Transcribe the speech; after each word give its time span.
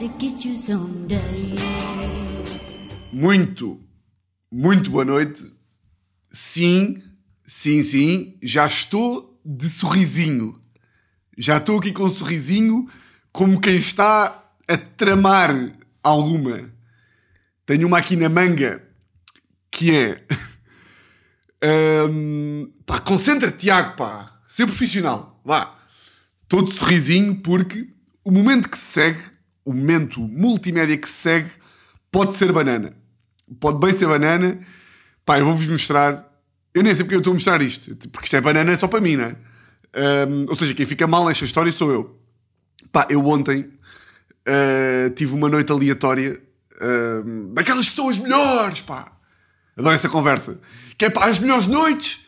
to 0.00 0.08
get 0.18 0.44
you 0.46 0.56
someday. 0.56 1.18
Muito, 3.12 3.78
muito 4.50 4.90
boa 4.90 5.04
noite. 5.04 5.44
Sim, 6.32 7.02
sim, 7.46 7.82
sim, 7.82 8.38
já 8.42 8.66
estou 8.66 9.38
de 9.44 9.68
sorrisinho. 9.68 10.58
Já 11.36 11.58
estou 11.58 11.78
aqui 11.78 11.92
com 11.92 12.04
um 12.04 12.10
sorrisinho, 12.10 12.88
como 13.30 13.60
quem 13.60 13.76
está 13.76 14.42
a 14.66 14.76
tramar 14.78 15.54
alguma. 16.02 16.72
Tenho 17.66 17.86
uma 17.86 17.98
aqui 17.98 18.16
na 18.16 18.28
manga 18.28 18.82
que 19.70 19.94
é. 19.94 20.24
Hum, 21.62 22.72
pá, 22.86 22.98
concentra-te, 23.00 23.58
Tiago, 23.58 23.94
pá. 23.94 24.40
Ser 24.46 24.64
profissional, 24.64 25.38
vá. 25.44 25.78
Estou 26.42 26.62
de 26.62 26.72
sorrisinho 26.72 27.36
porque 27.36 27.86
o 28.24 28.30
momento 28.30 28.66
que 28.66 28.78
se 28.78 28.84
segue, 28.86 29.20
o 29.64 29.72
momento 29.72 30.20
multimédia 30.20 30.96
que 30.96 31.08
se 31.08 31.14
segue, 31.14 31.50
pode 32.10 32.34
ser 32.36 32.52
banana. 32.52 32.96
Pode 33.58 33.78
bem 33.78 33.92
ser 33.92 34.06
banana. 34.06 34.60
Pá, 35.24 35.38
eu 35.38 35.44
vou-vos 35.44 35.66
mostrar. 35.66 36.26
Eu 36.72 36.82
nem 36.82 36.94
sei 36.94 37.04
porque 37.04 37.16
eu 37.16 37.20
estou 37.20 37.32
a 37.32 37.34
mostrar 37.34 37.60
isto. 37.62 37.94
Porque 38.08 38.26
isto 38.26 38.36
é 38.36 38.40
banana 38.40 38.76
só 38.76 38.86
para 38.86 39.00
mim, 39.00 39.16
não 39.16 39.24
é? 39.24 39.36
Hum, 40.28 40.46
ou 40.48 40.56
seja, 40.56 40.74
quem 40.74 40.86
fica 40.86 41.06
mal 41.06 41.26
nesta 41.26 41.44
história 41.44 41.72
sou 41.72 41.90
eu. 41.90 42.18
Pá, 42.92 43.06
eu 43.10 43.24
ontem 43.26 43.60
uh, 44.48 45.10
tive 45.14 45.34
uma 45.34 45.48
noite 45.48 45.70
aleatória 45.72 46.40
uh, 46.80 47.54
daquelas 47.54 47.88
que 47.88 47.94
são 47.94 48.08
as 48.08 48.18
melhores, 48.18 48.80
pá. 48.80 49.12
Adoro 49.76 49.94
essa 49.94 50.08
conversa. 50.08 50.60
Que 50.96 51.06
é 51.06 51.10
pá, 51.10 51.28
as 51.28 51.38
melhores 51.38 51.66
noites 51.66 52.20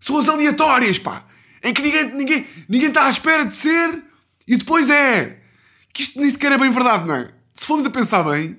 são 0.00 0.18
as 0.18 0.28
aleatórias, 0.28 0.98
pá. 0.98 1.24
Em 1.62 1.72
que 1.72 1.82
ninguém, 1.82 2.14
ninguém, 2.14 2.46
ninguém 2.68 2.88
está 2.88 3.06
à 3.06 3.10
espera 3.10 3.44
de 3.44 3.54
ser 3.54 4.02
e 4.46 4.56
depois 4.56 4.90
é. 4.90 5.43
Que 5.94 6.02
isto 6.02 6.20
nem 6.20 6.28
sequer 6.28 6.52
é 6.52 6.58
bem 6.58 6.70
verdade, 6.70 7.08
não 7.08 7.14
é? 7.14 7.30
Se 7.54 7.64
formos 7.64 7.86
a 7.86 7.90
pensar 7.90 8.22
bem, 8.24 8.58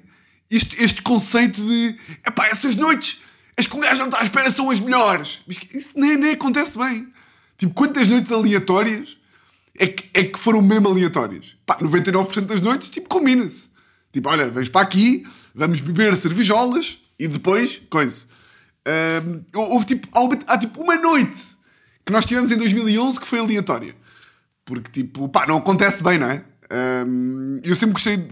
este, 0.49 0.83
este 0.83 1.01
conceito 1.03 1.61
de 1.61 1.95
é 2.23 2.31
pá, 2.31 2.47
essas 2.47 2.75
noites, 2.75 3.21
as 3.57 3.67
que 3.67 3.75
um 3.75 3.79
gajo 3.79 3.97
não 3.97 4.05
está 4.05 4.21
à 4.21 4.23
espera 4.23 4.49
são 4.49 4.71
as 4.71 4.79
melhores. 4.79 5.41
Mas 5.45 5.59
isso 5.73 5.91
nem, 5.95 6.17
nem 6.17 6.31
acontece 6.31 6.77
bem. 6.77 7.07
Tipo, 7.57 7.73
quantas 7.73 8.07
noites 8.07 8.31
aleatórias 8.31 9.17
é 9.77 9.87
que, 9.87 10.09
é 10.13 10.23
que 10.23 10.39
foram 10.39 10.61
mesmo 10.61 10.87
aleatórias? 10.87 11.55
Pá, 11.65 11.77
99% 11.77 12.41
das 12.41 12.61
noites, 12.61 12.89
tipo, 12.89 13.07
combina-se. 13.07 13.69
Tipo, 14.11 14.29
olha, 14.29 14.49
vamos 14.49 14.69
para 14.69 14.81
aqui, 14.81 15.27
vamos 15.53 15.81
beber 15.81 16.15
cervejolas 16.15 16.99
e 17.19 17.27
depois, 17.27 17.81
coisa. 17.89 18.25
Um, 18.87 19.59
houve 19.59 19.85
tipo, 19.85 20.07
há 20.47 20.57
tipo 20.57 20.81
uma 20.81 20.95
noite 20.95 21.55
que 22.05 22.13
nós 22.13 22.25
tivemos 22.25 22.51
em 22.51 22.57
2011 22.57 23.19
que 23.19 23.27
foi 23.27 23.39
aleatória. 23.39 23.95
Porque, 24.63 24.89
tipo, 24.91 25.27
pá, 25.29 25.45
não 25.45 25.57
acontece 25.57 26.01
bem, 26.01 26.17
não 26.17 26.29
é? 26.29 26.43
Um, 26.71 27.59
eu 27.63 27.75
sempre 27.75 27.93
gostei, 27.93 28.27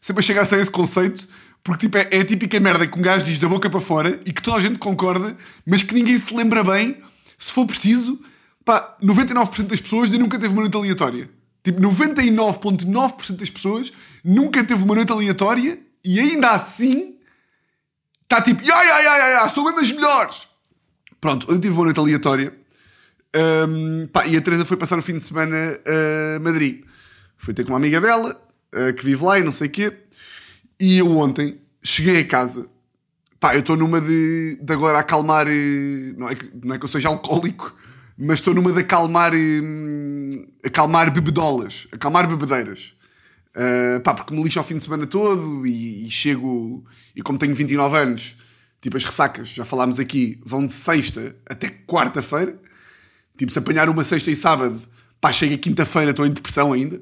sempre 0.00 0.22
achei 0.22 0.34
graça 0.34 0.56
a 0.56 0.60
esse 0.60 0.70
conceito, 0.70 1.28
porque, 1.62 1.86
tipo, 1.86 1.98
é, 1.98 2.08
é 2.10 2.20
a 2.20 2.24
típica 2.24 2.58
merda 2.60 2.86
que 2.86 2.98
um 2.98 3.02
gajo 3.02 3.24
diz 3.24 3.38
da 3.38 3.48
boca 3.48 3.68
para 3.68 3.80
fora 3.80 4.20
e 4.24 4.32
que 4.32 4.42
toda 4.42 4.56
a 4.56 4.60
gente 4.60 4.78
concorda, 4.78 5.36
mas 5.66 5.82
que 5.82 5.94
ninguém 5.94 6.18
se 6.18 6.34
lembra 6.34 6.62
bem, 6.62 7.00
se 7.38 7.52
for 7.52 7.66
preciso, 7.66 8.20
pá, 8.64 8.96
99% 9.02 9.66
das 9.66 9.80
pessoas 9.80 10.10
nunca 10.10 10.38
teve 10.38 10.52
uma 10.52 10.62
noite 10.62 10.76
aleatória. 10.76 11.30
Tipo, 11.62 11.80
99,9% 11.80 13.36
das 13.36 13.50
pessoas 13.50 13.92
nunca 14.24 14.62
teve 14.64 14.82
uma 14.82 14.94
noite 14.94 15.12
aleatória 15.12 15.78
e 16.04 16.20
ainda 16.20 16.50
assim 16.50 17.16
está 18.22 18.40
tipo, 18.40 18.64
ya, 18.64 18.82
ya, 18.82 19.00
ya, 19.00 19.28
ya, 19.28 19.48
sou 19.48 19.64
mesmo 19.64 19.80
as 19.80 19.90
melhores. 19.90 20.48
Pronto, 21.20 21.50
eu 21.50 21.58
tive 21.58 21.74
uma 21.74 21.84
noite 21.84 21.98
aleatória 21.98 22.54
um, 23.36 24.06
pá, 24.06 24.26
e 24.26 24.36
a 24.36 24.40
Teresa 24.40 24.64
foi 24.64 24.76
passar 24.76 24.98
o 24.98 25.02
fim 25.02 25.14
de 25.14 25.20
semana 25.20 25.78
a 25.86 26.40
Madrid. 26.40 26.84
Foi 27.38 27.54
ter 27.54 27.64
com 27.64 27.70
uma 27.70 27.78
amiga 27.78 28.00
dela 28.00 28.38
uh, 28.74 28.92
que 28.92 29.04
vive 29.04 29.24
lá 29.24 29.38
e 29.38 29.42
não 29.42 29.52
sei 29.52 29.68
o 29.68 29.70
quê. 29.70 29.92
E 30.78 30.98
eu 30.98 31.16
ontem 31.16 31.58
cheguei 31.82 32.20
a 32.20 32.24
casa. 32.26 32.68
Pá, 33.40 33.54
eu 33.54 33.60
estou 33.60 33.76
numa 33.76 34.00
de, 34.00 34.58
de 34.60 34.72
agora 34.72 34.98
acalmar. 34.98 35.46
Eh, 35.48 36.12
não 36.16 36.28
é, 36.28 36.34
que, 36.34 36.50
não 36.62 36.74
é 36.74 36.78
que 36.78 36.84
eu 36.84 36.88
seja 36.88 37.08
alcoólico, 37.08 37.74
mas 38.18 38.40
estou 38.40 38.52
numa 38.52 38.72
de 38.72 38.80
acalmar. 38.80 39.32
Hum, 39.34 40.28
acalmar 40.64 41.10
bebedolas, 41.12 41.86
acalmar 41.92 42.28
bebedeiras. 42.28 42.94
Uh, 43.56 44.00
pá, 44.00 44.14
porque 44.14 44.34
me 44.34 44.42
lixo 44.42 44.58
ao 44.58 44.64
fim 44.64 44.76
de 44.76 44.84
semana 44.84 45.06
todo 45.06 45.66
e, 45.66 46.06
e, 46.06 46.10
chego. 46.10 46.84
E 47.14 47.22
como 47.22 47.38
tenho 47.38 47.54
29 47.54 47.96
anos, 47.96 48.36
tipo 48.80 48.96
as 48.96 49.04
ressacas, 49.04 49.48
já 49.48 49.64
falámos 49.64 49.98
aqui, 49.98 50.38
vão 50.44 50.66
de 50.66 50.72
sexta 50.72 51.34
até 51.48 51.68
quarta-feira. 51.68 52.60
Tipo, 53.36 53.52
se 53.52 53.58
apanhar 53.58 53.88
uma 53.88 54.02
sexta 54.02 54.30
e 54.30 54.36
sábado, 54.36 54.80
pá, 55.20 55.32
chega 55.32 55.56
quinta-feira, 55.56 56.10
estou 56.10 56.26
em 56.26 56.30
depressão 56.30 56.72
ainda. 56.72 57.00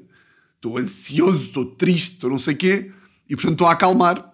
Estou 0.57 0.77
ansioso, 0.77 1.45
estou 1.45 1.65
triste, 1.65 2.13
estou 2.13 2.29
não 2.29 2.39
sei 2.39 2.53
o 2.53 2.57
quê. 2.57 2.91
E 3.29 3.35
portanto 3.35 3.53
estou 3.53 3.67
a 3.67 3.71
acalmar. 3.71 4.33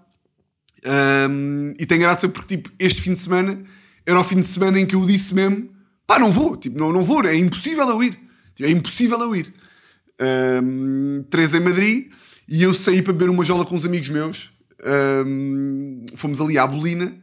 Um, 1.29 1.73
e 1.79 1.85
tem 1.85 1.99
graça 1.99 2.27
porque, 2.27 2.57
tipo, 2.57 2.71
este 2.77 3.01
fim 3.01 3.13
de 3.13 3.19
semana 3.19 3.63
era 4.05 4.19
o 4.19 4.23
fim 4.23 4.35
de 4.35 4.43
semana 4.45 4.79
em 4.79 4.85
que 4.85 4.95
eu 4.95 5.05
disse 5.05 5.33
mesmo: 5.33 5.69
pá, 6.05 6.19
não 6.19 6.31
vou, 6.31 6.57
tipo, 6.57 6.77
não, 6.77 6.91
não 6.91 7.03
vou, 7.03 7.23
é 7.25 7.35
impossível 7.35 7.87
eu 7.89 8.03
ir. 8.03 8.19
Tipo, 8.55 8.69
é 8.69 8.71
impossível 8.71 9.19
eu 9.19 9.35
ir. 9.35 9.53
Um, 10.63 11.23
três 11.29 11.53
em 11.53 11.59
Madrid 11.59 12.11
e 12.47 12.61
eu 12.61 12.73
saí 12.73 13.01
para 13.01 13.13
beber 13.13 13.29
uma 13.29 13.43
jola 13.43 13.65
com 13.65 13.75
uns 13.75 13.85
amigos 13.85 14.09
meus. 14.09 14.51
Um, 15.25 16.05
fomos 16.15 16.39
ali 16.41 16.57
à 16.57 16.67
Bolina. 16.67 17.15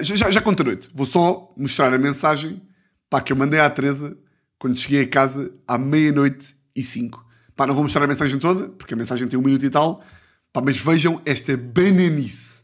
Já, 0.00 0.16
já, 0.16 0.30
já 0.30 0.40
conta 0.40 0.62
a 0.62 0.66
noite. 0.66 0.88
Vou 0.94 1.06
só 1.06 1.52
mostrar 1.56 1.92
a 1.92 1.98
mensagem 1.98 2.62
pá, 3.10 3.20
que 3.20 3.32
eu 3.32 3.36
mandei 3.36 3.60
à 3.60 3.68
Teresa 3.68 4.16
quando 4.58 4.78
cheguei 4.78 5.02
a 5.02 5.08
casa 5.08 5.52
à 5.66 5.76
meia-noite 5.76 6.54
e 6.74 6.82
cinco. 6.82 7.24
Pá, 7.58 7.66
não 7.66 7.74
vou 7.74 7.82
mostrar 7.82 8.04
a 8.04 8.06
mensagem 8.06 8.38
toda, 8.38 8.68
porque 8.68 8.94
a 8.94 8.96
mensagem 8.96 9.26
tem 9.26 9.36
um 9.36 9.42
minuto 9.42 9.64
e 9.64 9.68
tal. 9.68 10.06
Pá, 10.52 10.62
mas 10.64 10.76
vejam 10.76 11.20
esta 11.26 11.56
bananice. 11.56 12.62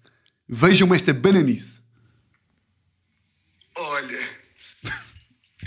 Vejam 0.49 0.95
esta 0.95 1.13
bananice. 1.13 1.83
Olha, 3.77 4.29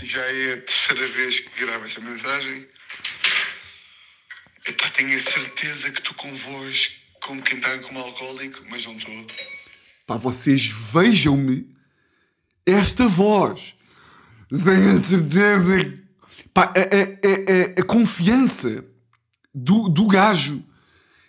já 0.00 0.22
é 0.22 0.54
a 0.54 0.62
terceira 0.62 1.06
vez 1.08 1.40
que 1.40 1.60
gravo 1.60 1.84
esta 1.84 2.00
mensagem. 2.00 2.66
Epá, 4.66 4.88
tenho 4.88 5.14
a 5.14 5.20
certeza 5.20 5.90
que 5.90 5.98
estou 5.98 6.14
com 6.14 6.32
voz 6.32 6.92
como 7.20 7.42
quem 7.42 7.58
está 7.58 7.76
como 7.80 7.98
alcoólico, 7.98 8.64
mas 8.70 8.86
não 8.86 8.94
estou. 8.94 9.26
Pá, 10.06 10.16
vocês 10.16 10.68
vejam-me 10.90 11.76
esta 12.64 13.06
voz. 13.06 13.74
Tenho 14.48 14.96
a 14.96 14.98
certeza. 14.98 16.02
Pá, 16.54 16.62
a, 16.62 16.80
a, 16.80 17.78
a, 17.78 17.80
a 17.82 17.84
confiança 17.84 18.96
do, 19.58 19.88
do 19.88 20.06
gajo. 20.06 20.62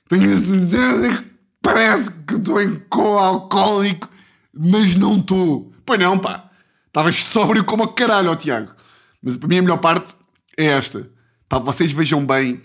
Tenho 0.07 0.33
a 0.33 0.37
certeza 0.37 1.23
que 1.23 1.29
parece 1.61 2.11
que 2.23 2.35
estou 2.35 2.61
em 2.61 2.75
com 2.89 3.17
alcoólico, 3.17 4.09
mas 4.53 4.95
não 4.95 5.17
estou. 5.17 5.73
Pois 5.85 5.99
não, 5.99 6.17
pá. 6.17 6.49
Estavas 6.87 7.23
sóbrio 7.23 7.63
como 7.63 7.83
a 7.83 7.93
caralho, 7.93 8.31
ó 8.31 8.35
Tiago. 8.35 8.73
Mas 9.21 9.37
para 9.37 9.47
mim 9.47 9.59
a 9.59 9.61
melhor 9.61 9.77
parte 9.77 10.15
é 10.57 10.65
esta. 10.65 11.09
Pá, 11.47 11.59
vocês 11.59 11.91
vejam 11.91 12.25
bem 12.25 12.57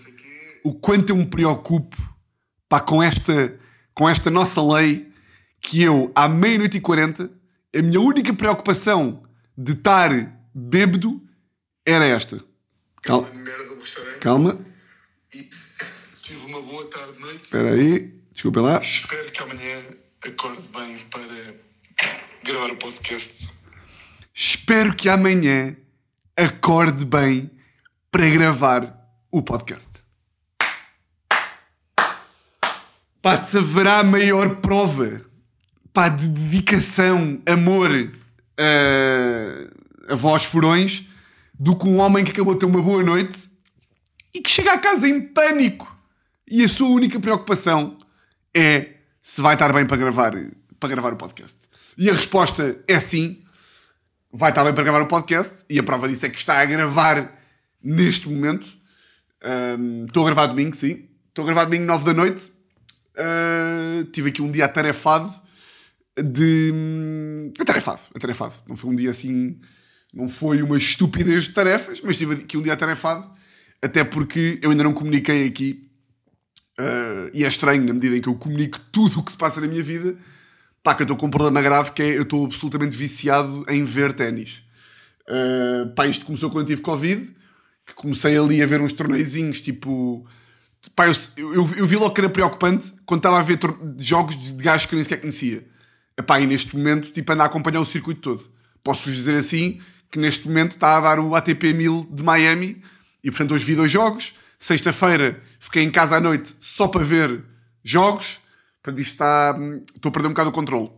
o 0.63 0.73
quanto 0.73 1.11
eu 1.11 1.17
me 1.17 1.27
preocupo 1.27 1.97
pá, 2.69 2.81
com, 2.81 3.03
esta, 3.03 3.59
com 3.95 4.09
esta 4.09 4.31
nossa 4.31 4.63
lei 4.63 5.13
que 5.61 5.83
eu, 5.83 6.11
à 6.15 6.29
meia-noite 6.29 6.77
e 6.77 6.81
quarenta, 6.81 7.31
a 7.75 7.83
minha 7.83 8.01
única 8.01 8.33
preocupação 8.33 9.23
de 9.57 9.73
estar 9.73 10.11
bêbado 10.55 11.23
era 11.87 12.05
esta. 12.05 12.43
Calma. 13.03 13.29
Calma. 14.21 14.74
E 15.35 15.51
tive 16.23 16.47
uma 16.47 16.63
boa 16.63 16.85
tarde 16.87 17.19
noite. 17.19 17.43
Espera 17.43 17.73
aí. 17.73 18.15
Desculpa 18.33 18.61
lá. 18.61 18.81
Espero 18.81 19.33
que 19.33 19.43
amanhã 19.43 19.97
acorde 20.25 20.63
bem 20.69 20.99
para 21.11 21.55
gravar 22.45 22.71
o 22.71 22.77
podcast. 22.77 23.51
Espero 24.33 24.95
que 24.95 25.09
amanhã 25.09 25.77
acorde 26.37 27.05
bem 27.05 27.51
para 28.13 28.31
gravar 28.31 29.09
o 29.33 29.43
podcast. 29.43 30.05
Pá, 33.21 33.37
se 33.37 33.59
haverá 33.59 34.05
maior 34.05 34.55
prova 34.57 35.21
pá, 35.93 36.09
de 36.09 36.29
dedicação, 36.29 37.43
amor 37.45 37.91
a, 38.57 40.13
a 40.13 40.15
vós 40.15 40.45
furões 40.45 41.07
do 41.59 41.77
que 41.77 41.89
um 41.89 41.99
homem 41.99 42.23
que 42.23 42.31
acabou 42.31 42.55
de 42.55 42.61
ter 42.61 42.67
uma 42.67 42.81
boa 42.81 43.03
noite 43.03 43.53
e 44.35 44.41
que 44.41 44.51
chega 44.51 44.73
a 44.73 44.79
casa 44.79 45.09
em 45.09 45.21
pânico 45.21 45.97
e 46.51 46.65
a 46.65 46.69
sua 46.69 46.89
única 46.89 47.21
preocupação 47.21 47.97
é 48.55 48.95
se 49.23 49.41
vai 49.41 49.55
estar 49.55 49.73
bem 49.73 49.87
para 49.87 49.97
gravar, 49.97 50.33
para 50.79 50.89
gravar 50.89 51.13
o 51.13 51.17
podcast. 51.17 51.57
E 51.97 52.11
a 52.11 52.13
resposta 52.13 52.79
é 52.89 53.01
sim, 53.01 53.43
vai 54.33 54.51
estar 54.51 54.65
bem 54.65 54.75
para 54.75 54.83
gravar 54.83 55.01
o 55.01 55.07
podcast 55.07 55.65
e 55.71 55.79
a 55.79 55.83
prova 55.83 56.09
disso 56.09 56.27
é 56.27 56.29
que 56.29 56.39
está 56.39 56.61
a 56.61 56.65
gravar 56.65 57.33
neste 57.83 58.29
momento. 58.29 58.67
Um, 59.79 60.07
estou 60.07 60.25
a 60.25 60.27
gravar 60.27 60.47
domingo, 60.47 60.75
sim. 60.75 61.09
Estou 61.29 61.45
a 61.45 61.47
gravar 61.47 61.65
domingo 61.65 61.85
9 61.85 62.05
da 62.05 62.15
noite. 62.15 62.53
Uh, 63.17 64.05
tive 64.07 64.31
aqui 64.31 64.43
um 64.43 64.51
dia 64.51 64.65
atarefado 64.65 65.33
de. 66.17 66.71
hum, 66.75 67.53
Atarefado, 67.59 68.01
atarefado. 68.15 68.55
Não 68.67 68.77
foi 68.77 68.91
um 68.91 68.97
dia 68.97 69.11
assim. 69.11 69.61
Não 70.13 70.29
foi 70.29 70.63
uma 70.63 70.79
estupidez 70.79 71.45
de 71.45 71.53
tarefas, 71.53 72.01
mas 72.03 72.17
tive 72.17 72.35
aqui 72.35 72.57
um 72.57 72.63
dia 72.63 72.73
atarefado. 72.73 73.31
Até 73.85 74.03
porque 74.03 74.59
eu 74.63 74.71
ainda 74.71 74.83
não 74.83 74.93
comuniquei 74.93 75.47
aqui 75.47 75.85
Uh, 76.79 77.31
e 77.33 77.45
é 77.45 77.49
estranho 77.49 77.85
na 77.85 77.95
medida 77.95 78.17
em 78.17 78.21
que 78.21 78.29
eu 78.29 78.35
comunico 78.35 78.81
tudo 78.91 79.21
o 79.21 79.23
que 79.23 79.31
se 79.31 79.39
passa 79.39 79.61
na 79.61 79.67
minha 79.67 79.83
vida. 79.83 80.17
Pá, 80.83 80.95
que 80.95 81.03
eu 81.03 81.05
estou 81.05 81.17
com 81.17 81.27
um 81.27 81.31
problema 81.31 81.63
grave 81.63 81.93
que 81.93 82.03
é 82.03 82.19
eu 82.19 82.23
estou 82.23 82.45
absolutamente 82.45 82.97
viciado 82.97 83.65
em 83.69 83.85
ver 83.85 84.13
ténis. 84.13 84.65
Uh, 85.29 85.95
pá, 85.95 86.07
isto 86.07 86.27
começou 86.27 86.51
quando 86.51 86.67
tive 86.67 86.83
Covid, 86.83 87.31
que 87.87 87.95
comecei 87.95 88.37
ali 88.37 88.63
a 88.63 88.67
ver 88.67 88.81
uns 88.81 88.93
torneizinhos 88.93 89.61
tipo. 89.61 90.27
Pá, 90.97 91.07
eu, 91.07 91.15
eu, 91.37 91.71
eu 91.77 91.87
vi 91.87 91.97
logo 91.97 92.13
que 92.13 92.21
era 92.21 92.29
preocupante 92.29 92.93
quando 93.07 93.21
estava 93.21 93.39
a 93.39 93.43
ver 93.43 93.59
jogos 93.99 94.37
de 94.37 94.63
gajos 94.63 94.87
que 94.87 94.95
eu 94.95 94.97
nem 94.97 95.05
sequer 95.05 95.21
conhecia. 95.21 95.65
Epá, 96.19 96.41
e 96.41 96.47
neste 96.47 96.77
momento, 96.77 97.11
tipo, 97.11 97.33
ando 97.33 97.43
a 97.43 97.47
acompanhar 97.47 97.81
o 97.81 97.87
circuito 97.87 98.21
todo. 98.21 98.51
Posso-vos 98.83 99.15
dizer 99.15 99.37
assim 99.37 99.81
que 100.11 100.19
neste 100.19 100.47
momento 100.47 100.73
está 100.73 100.97
a 100.97 101.01
dar 101.01 101.19
o 101.19 101.35
ATP 101.35 101.73
1000 101.73 102.09
de 102.13 102.23
Miami 102.23 102.83
e, 103.25 103.31
portanto, 103.31 103.55
hoje 103.55 103.65
vi 103.65 103.75
dois 103.75 103.91
jogos. 103.91 104.35
Sexta-feira 104.59 105.43
fiquei 105.59 105.83
em 105.83 105.91
casa 105.91 106.17
à 106.17 106.21
noite 106.21 106.55
só 106.61 106.87
para 106.87 107.03
ver 107.03 107.43
jogos. 107.83 108.39
Portanto, 108.83 109.01
isto 109.01 109.13
está. 109.13 109.59
Estou 109.97 110.11
a 110.11 110.13
perder 110.13 110.29
um 110.29 110.33
bocado 110.33 110.51
o 110.51 110.53
controle. 110.53 110.91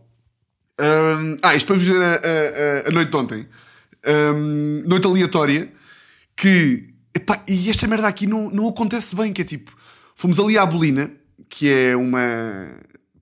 Um, 0.79 1.37
ah, 1.41 1.55
isto 1.55 1.65
para 1.65 1.75
vos 1.75 1.85
dizer 1.85 2.01
a, 2.01 2.85
a, 2.85 2.89
a 2.89 2.91
noite 2.91 3.09
de 3.09 3.17
ontem. 3.17 3.47
Um, 4.05 4.83
noite 4.85 5.07
aleatória. 5.07 5.71
Que. 6.35 6.93
Epá, 7.15 7.41
e 7.47 7.69
esta 7.69 7.87
merda 7.87 8.07
aqui 8.07 8.27
não, 8.27 8.49
não 8.49 8.67
acontece 8.67 9.15
bem. 9.15 9.31
Que 9.31 9.41
é 9.41 9.45
tipo. 9.45 9.75
Fomos 10.15 10.37
ali 10.37 10.57
à 10.57 10.65
Bolina, 10.65 11.09
que 11.49 11.71
é 11.71 11.95
uma. 11.95 12.19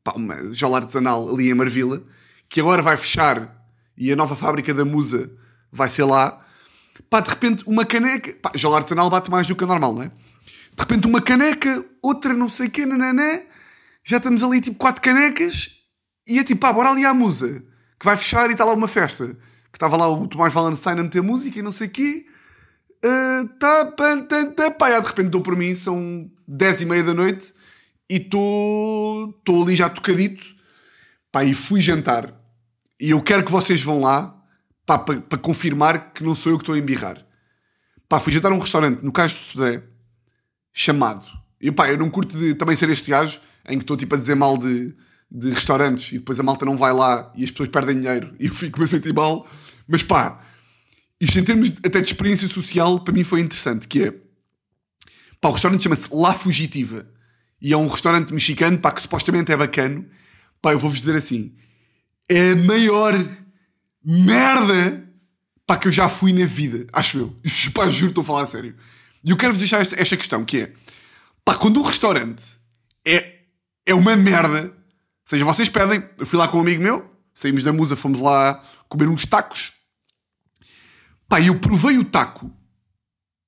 Pá, 0.03 0.13
uma 0.15 0.53
jola 0.53 0.77
artesanal 0.77 1.31
ali 1.31 1.49
em 1.49 1.53
Marvila, 1.53 2.01
que 2.49 2.59
agora 2.59 2.81
vai 2.81 2.97
fechar 2.97 3.55
e 3.97 4.11
a 4.11 4.15
nova 4.15 4.35
fábrica 4.35 4.73
da 4.73 4.83
Musa 4.83 5.29
vai 5.71 5.89
ser 5.89 6.03
lá. 6.05 6.44
Pá, 7.09 7.19
de 7.19 7.29
repente 7.29 7.63
uma 7.65 7.85
caneca. 7.85 8.35
Pá, 8.41 8.51
jola 8.55 8.77
artesanal 8.77 9.09
bate 9.09 9.29
mais 9.29 9.47
do 9.47 9.55
que 9.55 9.63
a 9.63 9.67
normal, 9.67 9.93
não 9.93 10.03
é? 10.03 10.07
De 10.07 10.81
repente 10.81 11.07
uma 11.07 11.21
caneca, 11.21 11.85
outra 12.01 12.33
não 12.33 12.49
sei 12.49 12.67
o 12.67 12.71
quê, 12.71 12.85
nananã 12.85 13.41
já 14.05 14.17
estamos 14.17 14.43
ali 14.43 14.61
tipo 14.61 14.77
quatro 14.77 15.01
canecas 15.01 15.71
e 16.27 16.37
é 16.37 16.43
tipo, 16.43 16.61
pá, 16.61 16.71
bora 16.71 16.91
ali 16.91 17.03
à 17.03 17.13
musa, 17.13 17.65
que 17.99 18.05
vai 18.05 18.15
fechar 18.15 18.47
e 18.49 18.53
está 18.53 18.63
lá 18.63 18.73
uma 18.73 18.87
festa. 18.87 19.27
Que 19.71 19.77
estava 19.77 19.97
lá 19.97 20.07
o 20.07 20.27
Tomás 20.27 20.53
Valenstein 20.53 20.99
a 20.99 21.03
meter 21.03 21.21
música 21.21 21.59
e 21.59 21.61
não 21.61 21.71
sei 21.71 21.87
o 21.87 21.89
quê. 21.89 22.25
Uh, 23.03 23.47
tá, 23.59 23.85
pá, 23.85 24.17
tá, 24.21 24.45
tá, 24.51 24.71
pá, 24.71 24.99
de 24.99 25.07
repente 25.07 25.29
dou 25.29 25.41
por 25.41 25.55
mim, 25.55 25.75
são 25.75 26.29
dez 26.47 26.81
e 26.81 26.85
meia 26.85 27.03
da 27.03 27.13
noite 27.13 27.53
e 28.09 28.15
estou 28.17 29.63
ali 29.63 29.75
já 29.75 29.89
tocadito. 29.89 30.43
Pá, 31.31 31.43
e 31.43 31.53
fui 31.53 31.81
jantar. 31.81 32.33
E 32.99 33.09
eu 33.09 33.21
quero 33.21 33.43
que 33.43 33.51
vocês 33.51 33.83
vão 33.83 33.99
lá 33.99 34.34
para 34.85 35.21
pa 35.21 35.37
confirmar 35.37 36.13
que 36.13 36.23
não 36.23 36.35
sou 36.35 36.51
eu 36.51 36.57
que 36.57 36.63
estou 36.63 36.75
a 36.75 36.77
embirrar. 36.77 37.25
Pá, 38.07 38.19
fui 38.19 38.31
jantar 38.31 38.51
a 38.51 38.55
um 38.55 38.59
restaurante 38.59 39.01
no 39.01 39.11
Cais 39.11 39.33
do 39.33 39.39
Sudé 39.39 39.83
chamado. 40.71 41.25
E 41.59 41.71
pá, 41.71 41.89
eu 41.89 41.97
não 41.97 42.09
curto 42.09 42.37
de 42.37 42.53
também 42.53 42.75
ser 42.75 42.89
este 42.89 43.09
gajo 43.09 43.39
em 43.67 43.77
que 43.77 43.83
estou 43.83 43.97
tipo 43.97 44.13
a 44.13 44.17
dizer 44.17 44.35
mal 44.35 44.57
de, 44.57 44.95
de 45.31 45.49
restaurantes 45.49 46.11
e 46.11 46.19
depois 46.19 46.39
a 46.39 46.43
malta 46.43 46.65
não 46.65 46.77
vai 46.77 46.93
lá 46.93 47.31
e 47.35 47.43
as 47.43 47.49
pessoas 47.49 47.69
perdem 47.69 47.99
dinheiro 47.99 48.35
e 48.39 48.45
eu 48.45 48.53
fico 48.53 48.81
a 48.83 48.87
sentir 48.87 49.13
mal. 49.13 49.47
Mas 49.87 50.03
pá, 50.03 50.39
isto 51.19 51.39
em 51.39 51.43
termos 51.43 51.71
de, 51.71 51.79
até 51.83 51.99
de 51.99 52.07
experiência 52.07 52.47
social, 52.47 52.99
para 52.99 53.13
mim 53.13 53.23
foi 53.23 53.41
interessante, 53.41 53.87
que 53.87 54.03
é 54.03 54.11
pá, 55.41 55.49
o 55.49 55.53
restaurante 55.53 55.81
chama-se 55.81 56.09
La 56.13 56.33
Fugitiva 56.33 57.07
e 57.59 57.73
é 57.73 57.77
um 57.77 57.87
restaurante 57.87 58.31
mexicano, 58.31 58.77
pá, 58.77 58.91
que 58.91 59.01
supostamente 59.01 59.51
é 59.51 59.57
bacano. 59.57 60.05
Pá, 60.61 60.73
eu 60.73 60.79
vou-vos 60.79 60.99
dizer 60.99 61.15
assim, 61.15 61.55
é 62.29 62.51
a 62.51 62.55
maior 62.55 63.13
merda 64.05 65.05
pá, 65.65 65.77
que 65.77 65.87
eu 65.87 65.91
já 65.91 66.07
fui 66.07 66.31
na 66.31 66.45
vida, 66.45 66.85
acho 66.93 67.17
eu. 67.17 67.35
Pá, 67.73 67.89
juro, 67.89 68.09
estou 68.09 68.21
a 68.21 68.25
falar 68.25 68.43
a 68.43 68.47
sério. 68.47 68.75
E 69.23 69.31
eu 69.31 69.37
quero-vos 69.37 69.59
deixar 69.59 69.81
esta, 69.81 69.99
esta 69.99 70.15
questão, 70.15 70.45
que 70.45 70.61
é, 70.61 70.73
pá, 71.43 71.55
quando 71.55 71.79
o 71.79 71.83
restaurante 71.83 72.43
é 73.03 73.35
é 73.85 73.93
uma 73.93 74.15
merda. 74.15 74.65
Ou 74.65 74.73
seja, 75.25 75.45
vocês 75.45 75.69
pedem, 75.69 76.03
eu 76.17 76.25
fui 76.25 76.37
lá 76.37 76.47
com 76.47 76.57
um 76.57 76.61
amigo 76.61 76.81
meu, 76.81 77.09
saímos 77.33 77.63
da 77.63 77.71
musa, 77.71 77.95
fomos 77.95 78.19
lá 78.19 78.63
comer 78.89 79.07
uns 79.07 79.25
tacos. 79.25 79.73
Pá, 81.27 81.41
eu 81.41 81.59
provei 81.59 81.97
o 81.97 82.05
taco. 82.05 82.51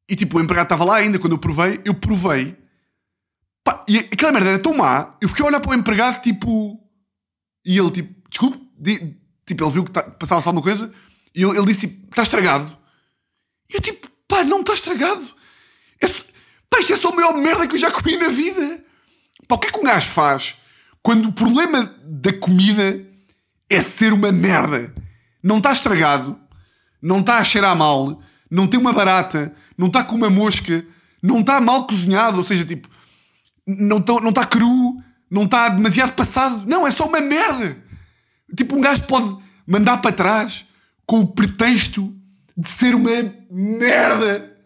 E 0.09 0.15
tipo, 0.15 0.37
o 0.37 0.41
empregado 0.41 0.65
estava 0.65 0.83
lá 0.83 0.95
ainda, 0.97 1.19
quando 1.19 1.33
eu 1.33 1.39
provei, 1.39 1.81
eu 1.83 1.93
provei. 1.93 2.55
Pá, 3.63 3.83
e 3.87 3.97
aquela 3.97 4.31
merda 4.31 4.49
era 4.49 4.59
tão 4.59 4.75
má, 4.75 5.15
eu 5.21 5.27
fiquei 5.27 5.43
a 5.43 5.47
olhar 5.47 5.59
para 5.59 5.71
o 5.71 5.75
empregado, 5.75 6.21
tipo. 6.21 6.79
E 7.65 7.77
ele, 7.77 7.91
tipo, 7.91 8.29
desculpe, 8.29 9.17
tipo, 9.47 9.63
ele 9.63 9.71
viu 9.71 9.83
que 9.85 9.91
tá, 9.91 10.03
passava-se 10.03 10.47
alguma 10.47 10.61
coisa, 10.61 10.91
e 11.33 11.41
ele, 11.41 11.57
ele 11.57 11.65
disse, 11.65 11.87
tipo, 11.87 12.09
está 12.09 12.23
estragado. 12.23 12.77
E 13.69 13.75
eu, 13.75 13.81
tipo, 13.81 14.07
pá, 14.27 14.43
não 14.43 14.59
está 14.59 14.73
estragado. 14.73 15.25
É, 16.01 16.07
pá, 16.69 16.79
isto 16.79 16.93
é 16.93 16.97
só 16.97 17.09
a 17.09 17.15
maior 17.15 17.33
merda 17.33 17.67
que 17.67 17.75
eu 17.75 17.79
já 17.79 17.89
comi 17.89 18.17
na 18.17 18.27
vida. 18.27 18.83
Pá, 19.47 19.55
o 19.55 19.57
que 19.57 19.67
é 19.67 19.71
que 19.71 19.79
um 19.79 19.83
gajo 19.83 20.09
faz 20.11 20.55
quando 21.01 21.29
o 21.29 21.33
problema 21.33 21.95
da 22.03 22.33
comida 22.33 23.05
é 23.69 23.81
ser 23.81 24.11
uma 24.13 24.31
merda? 24.31 24.93
Não 25.41 25.57
está 25.57 25.71
estragado, 25.71 26.37
não 27.01 27.21
está 27.21 27.37
a 27.37 27.43
cheirar 27.43 27.75
mal, 27.75 28.21
não 28.51 28.67
tem 28.67 28.79
uma 28.79 28.91
barata, 28.91 29.55
não 29.77 29.87
está 29.87 30.03
com 30.03 30.15
uma 30.15 30.29
mosca, 30.29 30.85
não 31.23 31.39
está 31.39 31.61
mal 31.61 31.87
cozinhado, 31.87 32.37
ou 32.37 32.43
seja, 32.43 32.65
tipo, 32.65 32.89
não 33.65 33.99
está 33.99 34.13
não 34.19 34.33
tá 34.33 34.45
cru, 34.45 35.01
não 35.29 35.43
está 35.43 35.69
demasiado 35.69 36.13
passado. 36.13 36.65
Não, 36.67 36.87
é 36.87 36.91
só 36.91 37.05
uma 37.05 37.21
merda. 37.21 37.86
Tipo, 38.57 38.75
um 38.75 38.81
gajo 38.81 39.03
pode 39.03 39.37
mandar 39.65 39.97
para 39.97 40.11
trás 40.11 40.65
com 41.05 41.19
o 41.19 41.27
pretexto 41.27 42.13
de 42.57 42.67
ser 42.69 42.95
uma 42.95 43.11
merda. 43.51 44.57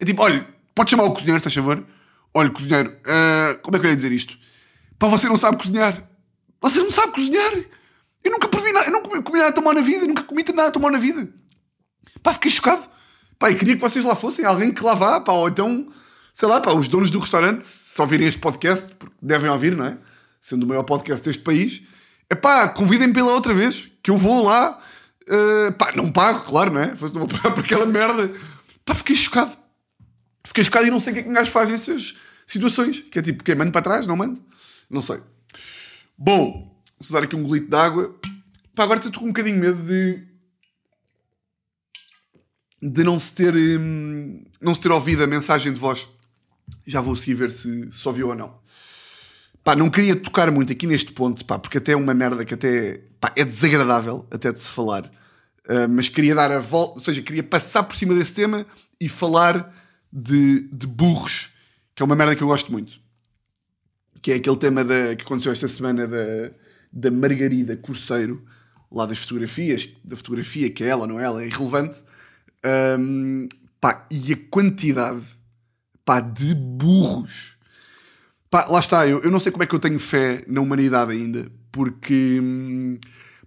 É 0.00 0.04
tipo, 0.04 0.22
olha, 0.22 0.46
pode 0.74 0.90
chamar 0.90 1.04
o 1.04 1.12
cozinheiro, 1.12 1.38
se 1.38 1.44
faz 1.44 1.54
favor. 1.54 1.84
Olha, 2.34 2.50
cozinheiro, 2.50 2.90
uh, 2.90 3.60
como 3.60 3.76
é 3.76 3.80
que 3.80 3.86
eu 3.86 3.90
ia 3.90 3.96
dizer 3.96 4.10
isto? 4.10 4.36
Pá, 4.98 5.08
você 5.08 5.28
não 5.28 5.36
sabe 5.36 5.58
cozinhar. 5.58 6.02
Você 6.60 6.80
não 6.80 6.90
sabe 6.90 7.12
cozinhar. 7.12 7.52
Eu 8.24 8.32
nunca 8.32 8.48
provi 8.48 8.72
nada, 8.72 8.86
eu 8.86 8.92
nunca 8.92 9.22
comi 9.22 9.38
nada 9.38 9.52
tão 9.52 9.62
mal 9.62 9.74
na 9.74 9.82
vida, 9.82 10.06
nunca 10.06 10.22
comi 10.22 10.42
nada 10.54 10.70
tão 10.70 10.90
na 10.90 10.98
vida. 10.98 11.28
Pá, 12.22 12.32
fiquei 12.32 12.50
chocado. 12.50 12.82
Pá, 13.38 13.50
e 13.50 13.54
queria 13.54 13.74
que 13.74 13.82
vocês 13.82 14.02
lá 14.02 14.14
fossem, 14.14 14.44
alguém 14.46 14.72
que 14.72 14.82
lá 14.82 14.94
vá, 14.94 15.20
pá, 15.20 15.32
ou 15.32 15.48
então, 15.48 15.92
sei 16.32 16.48
lá, 16.48 16.60
pá, 16.60 16.72
os 16.72 16.88
donos 16.88 17.10
do 17.10 17.18
restaurante, 17.18 17.62
se 17.62 18.00
ouvirem 18.00 18.26
este 18.26 18.40
podcast, 18.40 18.94
porque 18.94 19.14
devem 19.20 19.50
ouvir, 19.50 19.76
não 19.76 19.84
é? 19.84 19.98
Sendo 20.40 20.62
o 20.62 20.66
maior 20.66 20.84
podcast 20.84 21.24
deste 21.24 21.42
país, 21.42 21.82
é 22.28 22.34
pá, 22.34 22.68
convidem-me 22.68 23.12
pela 23.12 23.32
outra 23.32 23.52
vez, 23.52 23.90
que 24.02 24.10
eu 24.10 24.16
vou 24.16 24.44
lá, 24.44 24.78
uh, 25.28 25.72
pá, 25.72 25.92
não 25.94 26.10
pago, 26.10 26.40
claro, 26.40 26.72
não 26.72 26.80
é? 26.80 26.96
Fosse 26.96 27.14
uma 27.14 27.26
pagar 27.28 27.54
por 27.54 27.64
aquela 27.64 27.86
merda. 27.86 28.30
Pá, 28.84 28.94
fiquei 28.94 29.16
chocado. 29.16 29.56
Fiquei 30.46 30.64
chocado 30.64 30.86
e 30.86 30.90
não 30.90 31.00
sei 31.00 31.12
o 31.12 31.14
que 31.14 31.20
é 31.20 31.22
que 31.22 31.28
um 31.28 31.34
gajo 31.34 31.50
faz 31.50 31.68
nessas 31.68 32.16
situações. 32.46 33.00
Que 33.10 33.18
é 33.18 33.22
tipo, 33.22 33.42
que 33.42 33.54
mando 33.54 33.72
para 33.72 33.82
trás? 33.82 34.06
Não 34.06 34.16
mando? 34.16 34.42
Não 34.88 35.02
sei. 35.02 35.20
Bom, 36.16 36.80
vou 37.00 37.12
dar 37.12 37.24
aqui 37.24 37.36
um 37.36 37.42
golito 37.42 37.68
de 37.68 37.76
água. 37.76 38.14
Pá, 38.74 38.84
agora 38.84 38.98
estou 38.98 39.20
com 39.20 39.26
um 39.26 39.32
bocadinho 39.32 39.58
medo 39.58 39.82
de. 39.82 40.26
de 42.82 43.04
não 43.04 43.18
se 43.18 43.34
ter. 43.34 43.54
Hum, 43.54 44.44
não 44.60 44.74
se 44.74 44.80
ter 44.80 44.92
ouvido 44.92 45.22
a 45.24 45.26
mensagem 45.26 45.72
de 45.72 45.80
voz. 45.80 46.06
Já 46.86 47.00
vou 47.00 47.16
seguir 47.16 47.34
ver 47.34 47.50
se, 47.50 47.90
se 47.90 48.08
ouviu 48.08 48.28
ou 48.28 48.34
não. 48.34 48.58
Pá, 49.64 49.74
não 49.74 49.88
queria 49.88 50.14
tocar 50.14 50.50
muito 50.50 50.70
aqui 50.70 50.86
neste 50.86 51.10
ponto, 51.10 51.42
pá, 51.42 51.58
porque 51.58 51.78
até 51.78 51.92
é 51.92 51.96
uma 51.96 52.12
merda 52.12 52.44
que 52.44 52.52
até 52.52 53.00
pá, 53.18 53.32
é 53.34 53.42
desagradável 53.42 54.26
até 54.30 54.52
de 54.52 54.60
se 54.60 54.68
falar. 54.68 55.10
Uh, 55.66 55.88
mas 55.88 56.06
queria 56.10 56.34
dar 56.34 56.52
a 56.52 56.58
volta, 56.58 56.96
ou 56.96 57.00
seja, 57.00 57.22
queria 57.22 57.42
passar 57.42 57.82
por 57.84 57.96
cima 57.96 58.14
desse 58.14 58.34
tema 58.34 58.66
e 59.00 59.08
falar 59.08 59.74
de, 60.12 60.68
de 60.70 60.86
burros, 60.86 61.48
que 61.94 62.02
é 62.02 62.04
uma 62.04 62.14
merda 62.14 62.36
que 62.36 62.42
eu 62.42 62.46
gosto 62.46 62.70
muito. 62.70 63.00
Que 64.20 64.32
é 64.32 64.34
aquele 64.34 64.56
tema 64.56 64.84
da, 64.84 65.16
que 65.16 65.24
aconteceu 65.24 65.50
esta 65.50 65.66
semana 65.66 66.06
da, 66.06 66.50
da 66.92 67.10
Margarida 67.10 67.74
Corseiro, 67.74 68.44
lá 68.92 69.06
das 69.06 69.18
fotografias, 69.18 69.88
da 70.04 70.14
fotografia, 70.14 70.70
que 70.70 70.84
é 70.84 70.88
ela 70.88 71.02
ou 71.02 71.08
não 71.08 71.18
é 71.18 71.24
ela, 71.24 71.42
é 71.42 71.46
irrelevante. 71.46 72.02
Um, 73.00 73.48
pá, 73.80 74.06
e 74.10 74.34
a 74.34 74.36
quantidade 74.50 75.24
pá, 76.04 76.20
de 76.20 76.54
burros. 76.54 77.53
Pá, 78.54 78.66
lá 78.68 78.78
está, 78.78 79.04
eu, 79.04 79.20
eu 79.20 79.32
não 79.32 79.40
sei 79.40 79.50
como 79.50 79.64
é 79.64 79.66
que 79.66 79.74
eu 79.74 79.80
tenho 79.80 79.98
fé 79.98 80.44
na 80.46 80.60
humanidade 80.60 81.10
ainda, 81.10 81.50
porque 81.72 82.38
hum, 82.40 82.96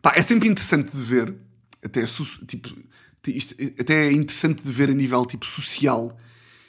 pá, 0.02 0.12
é 0.14 0.22
sempre 0.22 0.50
interessante 0.50 0.94
de 0.94 1.02
ver, 1.02 1.34
até, 1.82 2.04
tipo, 2.46 2.78
isto, 3.26 3.56
até 3.80 4.08
é 4.08 4.12
interessante 4.12 4.62
de 4.62 4.70
ver 4.70 4.90
a 4.90 4.94
nível 4.94 5.26
tipo, 5.26 5.46
social 5.46 6.14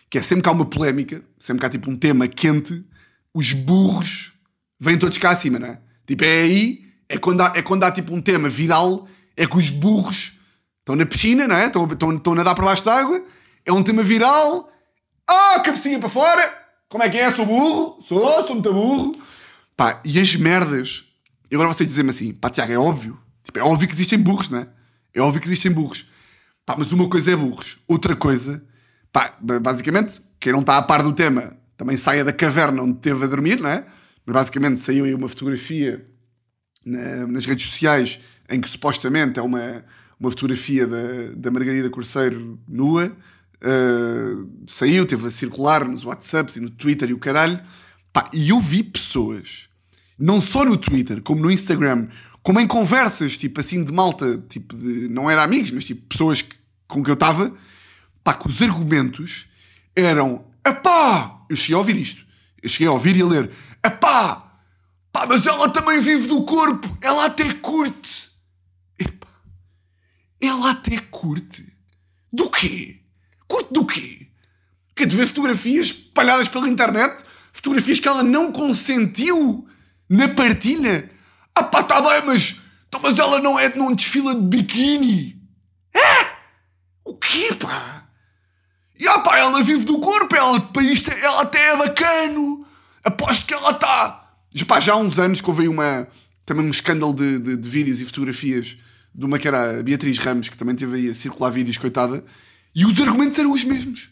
que 0.09 0.18
é 0.18 0.23
sempre 0.23 0.45
que 0.45 0.49
há 0.49 0.52
uma 0.52 0.66
polémica, 0.66 1.21
sempre 1.37 1.59
que 1.59 1.66
há 1.66 1.68
tipo 1.68 1.90
um 1.90 1.97
tema 1.97 2.28
quente, 2.28 2.87
os 3.35 3.52
burros 3.52 4.33
vêm 4.78 4.97
todos 4.97 5.18
cá 5.18 5.30
acima, 5.30 5.59
não 5.59 5.66
é? 5.66 5.80
Tipo, 6.07 6.25
é 6.25 6.42
aí, 6.42 6.85
é 7.09 7.18
quando 7.18 7.40
há, 7.40 7.52
é 7.57 7.62
quando 7.62 7.83
há 7.83 7.90
tipo 7.90 8.14
um 8.14 8.23
tema 8.23 8.49
viral, 8.49 9.09
é 9.37 9.49
que 9.49 9.57
os 9.57 9.68
burros 9.68 10.33
estão 10.78 10.95
na 10.95 11.04
piscina, 11.04 11.49
não 11.49 11.57
é? 11.57 11.66
Estão, 11.66 11.88
estão, 11.90 12.14
estão 12.14 12.33
a 12.35 12.37
nadar 12.37 12.54
para 12.54 12.66
baixo 12.66 12.85
de 12.85 12.88
água, 12.88 13.21
é 13.66 13.73
um 13.73 13.83
tema 13.83 14.04
viral, 14.04 14.73
ah, 15.28 15.57
oh, 15.59 15.62
cabecinha 15.64 15.99
para 15.99 16.09
fora, 16.09 16.67
como 16.88 17.04
é 17.04 17.09
que 17.09 17.16
é? 17.18 17.30
Sou 17.33 17.47
burro, 17.47 18.00
sou, 18.02 18.25
sou 18.45 18.54
muito 18.54 18.73
burro. 18.73 19.12
Pá, 19.76 20.00
e 20.04 20.18
as 20.21 20.35
merdas, 20.35 21.04
e 21.50 21.54
agora 21.54 21.73
vocês 21.73 21.88
dizem-me 21.88 22.11
assim, 22.11 22.33
pá, 22.33 22.50
Tiago, 22.50 22.73
é 22.73 22.78
óbvio, 22.78 23.18
tipo, 23.45 23.59
é 23.59 23.62
óbvio 23.62 23.87
que 23.88 23.95
existem 23.95 24.18
burros, 24.18 24.49
não 24.49 24.59
é? 24.59 24.68
É 25.14 25.21
óbvio 25.21 25.40
que 25.40 25.47
existem 25.47 25.71
burros. 25.71 26.04
Pá, 26.66 26.75
mas 26.78 26.92
uma 26.92 27.09
coisa 27.09 27.33
é 27.33 27.37
burros, 27.37 27.78
outra 27.87 28.14
coisa 28.16 28.64
Pá, 29.11 29.35
basicamente, 29.40 30.21
quem 30.38 30.52
não 30.52 30.61
está 30.61 30.76
a 30.76 30.83
par 30.83 31.02
do 31.02 31.12
tema 31.14 31.57
também 31.78 31.97
saia 31.97 32.23
da 32.25 32.33
caverna 32.33 32.83
onde 32.83 32.99
esteve 32.99 33.25
a 33.25 33.26
dormir, 33.26 33.59
não 33.59 33.71
é? 33.71 33.87
Mas 34.26 34.35
basicamente 34.35 34.78
saiu 34.80 35.07
aí 35.07 35.14
uma 35.14 35.28
fotografia 35.28 36.07
na- 36.85 37.26
nas 37.26 37.47
redes 37.47 37.66
sociais 37.71 38.21
em 38.50 38.61
que 38.61 38.68
supostamente 38.68 39.38
é 39.38 39.42
uma, 39.42 39.83
uma 40.21 40.30
fotografia 40.30 40.87
da, 40.87 40.99
da 41.35 41.50
Margarida 41.50 41.88
Corceiro 41.88 42.59
nua. 42.68 43.11
Uh, 43.60 44.48
saiu, 44.68 45.04
teve 45.06 45.26
a 45.26 45.30
circular 45.30 45.84
nos 45.86 46.04
WhatsApps 46.04 46.56
e 46.56 46.60
no 46.60 46.70
Twitter 46.70 47.10
e 47.10 47.12
o 47.12 47.18
caralho. 47.18 47.60
Pá, 48.12 48.28
e 48.32 48.50
eu 48.50 48.60
vi 48.60 48.82
pessoas, 48.82 49.68
não 50.18 50.40
só 50.40 50.64
no 50.64 50.76
Twitter, 50.76 51.22
como 51.22 51.42
no 51.42 51.50
Instagram, 51.50 52.08
como 52.42 52.60
em 52.60 52.66
conversas, 52.66 53.36
tipo 53.36 53.60
assim, 53.60 53.82
de 53.84 53.92
malta, 53.92 54.38
tipo 54.48 54.76
de, 54.76 55.08
não 55.08 55.28
era 55.30 55.42
amigos, 55.42 55.70
mas 55.72 55.84
tipo 55.84 56.02
pessoas 56.08 56.40
que- 56.40 56.56
com 56.86 57.02
que 57.02 57.10
eu 57.10 57.14
estava, 57.14 57.52
pá, 58.24 58.32
que 58.34 58.46
os 58.46 58.62
argumentos 58.62 59.46
eram, 59.94 60.44
epá, 60.66 61.44
eu 61.50 61.56
cheguei 61.56 61.74
a 61.74 61.78
ouvir 61.78 61.96
isto, 61.96 62.24
eu 62.62 62.68
cheguei 62.68 62.86
a 62.86 62.92
ouvir 62.92 63.16
e 63.16 63.22
a 63.22 63.26
ler, 63.26 63.50
epá, 63.84 64.60
pá, 65.12 65.26
mas 65.26 65.44
ela 65.44 65.68
também 65.68 66.00
vive 66.00 66.28
do 66.28 66.44
corpo, 66.44 66.96
ela 67.02 67.26
até 67.26 67.52
curte. 67.54 68.30
Epá, 68.98 69.28
ela 70.40 70.70
até 70.70 70.98
curte. 70.98 71.76
Do 72.32 72.50
quê? 72.50 73.00
Curte 73.48 73.72
do 73.72 73.84
quê? 73.86 74.28
Quer 74.94 75.06
de 75.06 75.16
ver 75.16 75.26
fotografias 75.26 75.86
espalhadas 75.86 76.48
pela 76.48 76.68
internet? 76.68 77.24
Fotografias 77.52 77.98
que 77.98 78.06
ela 78.06 78.22
não 78.22 78.52
consentiu 78.52 79.66
na 80.08 80.28
partilha? 80.28 81.08
Ah 81.54 81.64
pá, 81.64 81.82
tá 81.82 82.00
bem, 82.00 82.22
mas, 82.26 82.56
então, 82.86 83.00
mas 83.02 83.18
ela 83.18 83.40
não 83.40 83.58
é 83.58 83.68
num 83.74 83.94
desfila 83.94 84.34
de 84.34 84.42
biquíni. 84.42 85.40
É? 85.94 86.26
O 87.04 87.14
quê, 87.16 87.54
pá? 87.58 88.08
E 88.98 89.08
ah 89.08 89.20
pá, 89.20 89.38
ela 89.38 89.62
vive 89.62 89.84
do 89.84 89.98
corpo, 89.98 90.34
ela, 90.36 90.60
pá, 90.60 90.82
isto, 90.82 91.10
ela 91.10 91.42
até 91.42 91.70
é 91.70 91.76
bacano. 91.76 92.66
Aposto 93.04 93.46
que 93.46 93.54
ela 93.54 93.70
está. 93.70 94.34
Já, 94.54 94.80
já 94.80 94.92
há 94.92 94.96
uns 94.96 95.18
anos 95.18 95.40
que 95.40 95.48
houve 95.48 95.68
uma, 95.68 96.06
também 96.44 96.64
um 96.64 96.70
escândalo 96.70 97.14
de, 97.14 97.38
de, 97.38 97.56
de 97.56 97.68
vídeos 97.68 98.00
e 98.00 98.04
fotografias 98.04 98.76
de 99.14 99.24
uma 99.24 99.38
que 99.38 99.48
era 99.48 99.78
a 99.78 99.82
Beatriz 99.82 100.18
Ramos, 100.18 100.48
que 100.48 100.56
também 100.56 100.74
teve 100.74 100.96
aí 100.96 101.10
a 101.10 101.14
circular 101.14 101.50
vídeos, 101.50 101.76
coitada, 101.76 102.24
e 102.78 102.87
os 102.87 103.00
argumentos 103.00 103.37
eram 103.37 103.50
os 103.50 103.64
mesmos. 103.64 104.08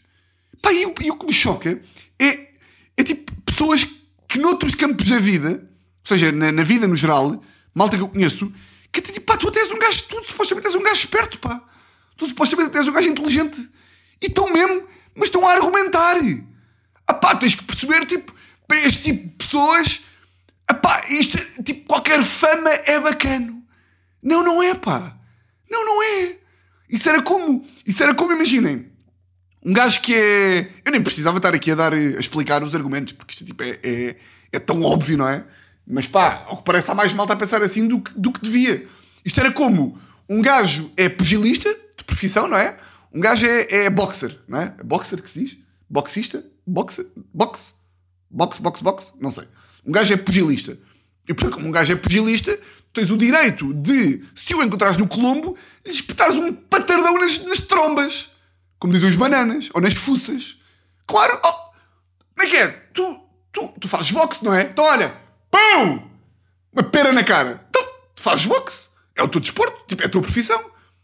Pá, 0.61 0.73
e, 0.73 0.81
e 0.81 1.09
o 1.09 1.15
que 1.15 1.25
me 1.25 1.31
choca 1.31 1.81
é, 2.19 2.51
é 2.97 3.03
tipo 3.03 3.31
pessoas 3.43 3.87
que 4.27 4.37
noutros 4.37 4.75
campos 4.75 5.07
da 5.09 5.17
vida, 5.19 5.51
ou 5.51 6.05
seja, 6.05 6.33
na, 6.33 6.51
na 6.51 6.63
vida 6.63 6.85
no 6.85 6.97
geral, 6.97 7.41
malta 7.73 7.95
que 7.95 8.03
eu 8.03 8.09
conheço, 8.09 8.51
que 8.91 8.99
tipo, 8.99 9.21
pá, 9.21 9.37
tu 9.37 9.47
até 9.47 9.61
és 9.61 9.71
um 9.71 9.79
gajo, 9.79 10.03
tu 10.09 10.21
supostamente 10.21 10.67
és 10.67 10.75
um 10.75 10.83
gajo 10.83 10.99
esperto, 10.99 11.39
pá. 11.39 11.63
Tu 12.17 12.25
supostamente 12.25 12.67
até 12.67 12.79
és 12.79 12.87
um 12.89 12.91
gajo 12.91 13.07
inteligente. 13.07 13.69
E 14.21 14.25
estão 14.25 14.51
mesmo, 14.51 14.85
mas 15.15 15.29
estão 15.29 15.47
a 15.47 15.53
argumentar. 15.53 16.17
Ah 17.07 17.13
pá, 17.13 17.35
tens 17.37 17.55
que 17.55 17.63
perceber, 17.63 18.05
tipo, 18.05 18.35
para 18.67 18.79
este 18.79 19.01
tipo 19.01 19.29
de 19.29 19.45
pessoas, 19.45 20.01
ah 20.67 20.73
pá, 20.73 21.05
isto, 21.07 21.37
tipo, 21.63 21.87
qualquer 21.87 22.21
fama 22.21 22.69
é 22.69 22.99
bacano. 22.99 23.63
Não, 24.21 24.43
não 24.43 24.61
é, 24.61 24.73
pá. 24.73 25.15
Não, 25.71 25.85
não 25.85 26.03
é. 26.03 26.46
Isso 26.89 27.09
era 27.09 27.21
como, 27.21 27.65
isso 27.85 28.01
era 28.01 28.13
como, 28.13 28.33
imaginem, 28.33 28.87
um 29.63 29.73
gajo 29.73 30.01
que 30.01 30.13
é. 30.15 30.69
Eu 30.85 30.91
nem 30.91 31.01
precisava 31.01 31.37
estar 31.37 31.53
aqui 31.53 31.71
a 31.71 31.75
dar, 31.75 31.93
a 31.93 31.97
explicar 31.97 32.63
os 32.63 32.73
argumentos, 32.73 33.13
porque 33.13 33.33
isto 33.33 33.45
tipo, 33.45 33.63
é, 33.63 33.79
é, 33.83 34.15
é 34.53 34.59
tão 34.59 34.81
óbvio, 34.83 35.17
não 35.17 35.27
é? 35.27 35.43
Mas 35.85 36.07
pá, 36.07 36.43
ao 36.47 36.57
que 36.57 36.63
parece, 36.63 36.89
há 36.91 36.95
mais 36.95 37.13
malta 37.13 37.33
a 37.33 37.35
pensar 37.35 37.61
assim 37.61 37.87
do 37.87 38.01
que, 38.01 38.17
do 38.17 38.31
que 38.31 38.41
devia. 38.41 38.87
Isto 39.25 39.39
era 39.39 39.51
como 39.51 39.99
um 40.29 40.41
gajo 40.41 40.91
é 40.97 41.09
pugilista, 41.09 41.73
de 41.97 42.03
profissão, 42.03 42.47
não 42.47 42.57
é? 42.57 42.77
Um 43.13 43.19
gajo 43.19 43.45
é, 43.45 43.85
é 43.85 43.89
boxer, 43.89 44.37
não 44.47 44.61
é? 44.61 44.73
Boxer 44.83 45.21
que 45.21 45.29
se 45.29 45.43
diz? 45.43 45.57
Boxista? 45.89 46.45
Boxer? 46.65 47.05
Boxe? 47.33 47.71
Boxe, 48.29 48.61
boxe, 48.61 48.83
boxe? 48.83 49.13
Não 49.19 49.31
sei. 49.31 49.45
Um 49.85 49.91
gajo 49.91 50.13
é 50.13 50.17
pugilista. 50.17 50.77
E 51.27 51.33
portanto, 51.33 51.55
como 51.55 51.67
um 51.67 51.71
gajo 51.71 51.91
é 51.91 51.95
pugilista, 51.95 52.57
tens 52.93 53.09
o 53.11 53.17
direito 53.17 53.73
de, 53.73 54.23
se 54.35 54.55
o 54.55 54.63
encontrares 54.63 54.97
no 54.97 55.07
Colombo, 55.07 55.57
lhe 55.85 55.91
espetares 55.91 56.35
um 56.35 56.53
patardão 56.53 57.17
nas, 57.19 57.43
nas 57.43 57.59
trombas. 57.59 58.29
Como 58.79 58.93
dizem 58.93 59.09
os 59.09 59.15
bananas. 59.15 59.69
Ou 59.73 59.81
nas 59.81 59.93
fuças. 59.93 60.57
Claro. 61.05 61.39
Oh, 61.43 61.51
como 62.35 62.43
é 62.43 62.45
que 62.47 62.55
é? 62.57 62.67
Tu, 62.93 63.21
tu, 63.51 63.73
tu 63.79 63.87
fazes 63.87 64.11
boxe, 64.11 64.43
não 64.43 64.53
é? 64.53 64.63
Então 64.63 64.83
olha. 64.85 65.13
Pão! 65.49 66.09
Uma 66.71 66.83
pera 66.83 67.11
na 67.11 67.23
cara. 67.23 67.65
Então, 67.69 67.83
tu 68.15 68.21
fazes 68.21 68.45
boxe. 68.45 68.89
É 69.15 69.23
o 69.23 69.27
teu 69.27 69.41
desporto. 69.41 69.85
Tipo, 69.87 70.03
é 70.03 70.05
a 70.05 70.09
tua 70.09 70.21
profissão. 70.21 70.59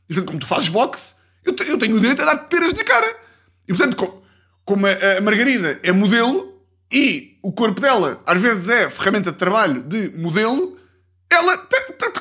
E 0.09 0.13
portanto, 0.13 0.27
como 0.27 0.39
tu 0.39 0.45
fazes 0.45 0.69
boxe, 0.69 1.13
eu, 1.43 1.55
eu 1.65 1.77
tenho 1.79 1.95
o 1.95 1.99
direito 1.99 2.21
a 2.21 2.25
dar-te 2.25 2.47
peras 2.47 2.73
na 2.73 2.83
cara. 2.83 3.17
E 3.67 3.73
portanto, 3.73 3.95
co- 3.97 4.23
como 4.65 4.85
a, 4.85 5.17
a 5.17 5.21
Margarida 5.21 5.79
é 5.83 5.91
modelo 5.91 6.52
e 6.93 7.39
o 7.41 7.51
corpo 7.51 7.81
dela 7.81 8.21
às 8.23 8.39
vezes 8.39 8.69
é 8.69 8.87
ferramenta 8.87 9.31
de 9.31 9.37
trabalho 9.39 9.81
de 9.81 10.09
modelo, 10.15 10.77
ela, 11.27 11.57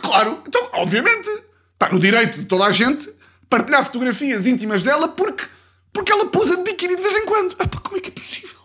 claro, 0.00 0.43
então, 0.49 0.67
obviamente, 0.73 1.29
está 1.75 1.91
no 1.93 2.00
direito 2.00 2.38
de 2.38 2.47
toda 2.47 2.64
a 2.64 2.73
gente 2.73 3.12
partilhar 3.50 3.85
fotografias 3.85 4.47
íntimas 4.47 4.83
dela 4.83 5.09
porque, 5.09 5.45
porque 5.93 6.11
ela 6.11 6.25
pousa 6.26 6.57
de 6.57 6.62
biquíni 6.62 6.97
de 6.97 7.02
vez 7.02 7.14
em 7.14 7.26
quando. 7.26 7.55
Como 7.83 7.99
é 7.99 8.00
que 8.00 8.09
é 8.09 8.12
possível? 8.12 8.59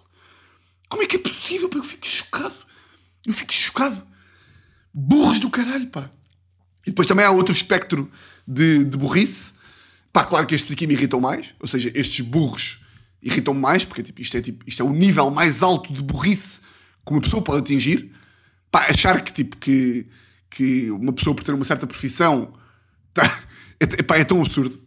Como 0.88 1.04
é 1.04 1.06
que 1.06 1.18
é 1.18 1.20
possível? 1.20 1.70
Eu 1.76 1.84
fico 1.84 2.08
chocado. 2.08 2.56
Eu 3.26 3.34
fico 3.34 3.54
chocado. 3.54 4.08
Burros 4.94 5.40
do 5.40 5.50
caralho, 5.50 5.88
pá. 5.88 6.10
E 6.86 6.90
depois 6.92 7.06
também 7.06 7.26
há 7.26 7.32
outro 7.32 7.54
espectro 7.54 8.10
de, 8.48 8.86
de 8.86 8.98
burrice. 8.98 9.52
Pá, 10.14 10.24
claro 10.24 10.48
que 10.48 10.56
estes 10.56 10.72
aqui 10.72 10.88
me 10.88 10.94
irritam 10.94 11.20
mais. 11.20 11.54
Ou 11.60 11.68
seja, 11.68 11.92
estes 11.94 12.22
burros 12.26 12.80
irritam-me 13.22 13.60
mais, 13.60 13.84
porque 13.86 14.04
tipo, 14.04 14.22
isto, 14.22 14.38
é, 14.38 14.42
tipo, 14.42 14.64
isto 14.68 14.82
é 14.82 14.86
o 14.86 14.94
nível 14.94 15.30
mais 15.32 15.64
alto 15.64 15.92
de 15.92 16.02
burrice 16.04 16.62
que 17.06 17.12
uma 17.12 17.22
pessoa 17.22 17.42
pode 17.42 17.60
atingir. 17.60 18.12
Pá, 18.70 18.86
achar 18.90 19.22
que, 19.22 19.32
tipo, 19.32 19.58
que, 19.58 20.08
que 20.50 20.92
uma 20.92 21.14
pessoa 21.14 21.36
por 21.36 21.44
ter 21.44 21.54
uma 21.54 21.66
certa 21.66 21.88
profissão 21.88 22.54
tá, 23.14 23.24
é, 23.80 23.86
pá, 24.04 24.18
é 24.18 24.24
tão 24.24 24.42
absurdo. 24.42 24.80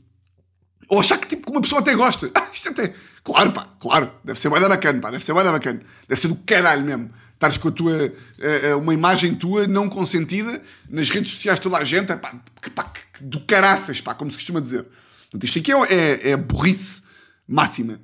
Ou 0.89 1.01
achar 1.01 1.19
que, 1.19 1.29
tipo, 1.29 1.47
que 1.47 1.53
uma 1.53 1.61
pessoa 1.61 1.81
até 1.81 1.95
gosta. 1.95 2.31
Ah, 2.35 2.49
isto 2.53 2.69
até... 2.69 2.93
Claro, 3.23 3.53
pá, 3.53 3.65
claro. 3.81 4.13
Deve 4.25 4.39
ser 4.41 4.49
bué 4.49 4.59
da 4.59 4.69
bacana, 4.69 5.01
pá. 5.01 5.11
Deve 5.11 5.23
ser 5.25 5.33
bué 5.33 5.45
da 5.45 5.53
bacana. 5.53 5.81
Deve 6.09 6.21
ser 6.21 6.29
do 6.29 6.37
caralho 6.37 6.83
mesmo. 6.85 7.11
Estares 7.35 7.57
com 7.59 7.69
a 7.69 7.71
tua... 7.71 7.97
eh, 7.97 8.13
eh, 8.41 8.75
uma 8.75 8.93
imagem 8.93 9.35
tua 9.35 9.67
não 9.67 9.89
consentida 9.89 10.61
nas 10.89 11.09
redes 11.11 11.31
sociais 11.31 11.61
toda 11.61 11.77
a 11.77 11.85
gente. 11.85 12.11
É, 12.11 12.17
pá, 12.17 12.35
que, 12.61 12.71
pá, 12.71 12.83
que- 12.83 13.23
do 13.23 13.41
caraças, 13.43 14.01
pá, 14.01 14.15
como 14.15 14.31
se 14.31 14.37
costuma 14.37 14.61
dizer. 14.61 14.85
Portanto, 15.31 15.45
isto 15.45 15.59
aqui 15.61 15.73
é, 15.73 15.95
é, 15.95 16.31
é 16.31 16.37
burrice 16.37 17.03
máxima. 17.51 18.01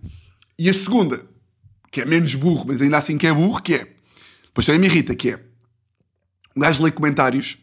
E 0.59 0.69
a 0.69 0.75
segunda, 0.75 1.25
que 1.91 2.01
é 2.01 2.05
menos 2.05 2.35
burro, 2.35 2.65
mas 2.67 2.83
ainda 2.83 2.99
assim 2.99 3.17
que 3.17 3.27
é 3.27 3.33
burro, 3.33 3.63
que 3.63 3.75
é... 3.75 3.95
Depois 4.45 4.67
também 4.67 4.81
me 4.81 4.87
irrita, 4.87 5.15
que 5.15 5.31
é... 5.31 5.41
Um 6.57 6.61
gajo 6.61 6.83
lê 6.83 6.91
comentários 6.91 7.59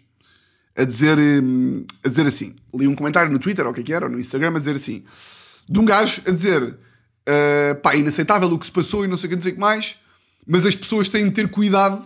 a 0.76 0.84
dizer, 0.84 1.18
hum, 1.18 1.86
a 2.06 2.10
dizer 2.10 2.28
assim. 2.28 2.56
Li 2.74 2.88
um 2.88 2.96
comentário 2.96 3.32
no 3.32 3.40
Twitter, 3.40 3.66
ou 3.66 3.72
o 3.72 3.74
que 3.74 3.82
é 3.82 3.84
que 3.84 3.94
era, 3.94 4.06
ou 4.06 4.12
no 4.12 4.20
Instagram, 4.20 4.56
a 4.56 4.60
dizer 4.60 4.76
assim. 4.76 5.04
De 5.68 5.80
um 5.80 5.86
gajo 5.86 6.22
a 6.26 6.32
dizer 6.32 6.78
ah, 7.28 7.76
pá, 7.76 7.96
inaceitável 7.96 8.52
o 8.52 8.60
que 8.60 8.66
se 8.66 8.72
passou 8.72 9.06
e 9.06 9.08
não 9.08 9.18
sei 9.18 9.28
o 9.28 9.30
que, 9.30 9.36
não 9.36 9.42
sei 9.42 9.52
o 9.52 9.56
que 9.56 9.62
mais, 9.62 9.96
mas 10.46 10.66
as 10.66 10.76
pessoas 10.76 11.08
têm 11.08 11.26
de 11.26 11.32
ter 11.32 11.50
cuidado 11.50 12.04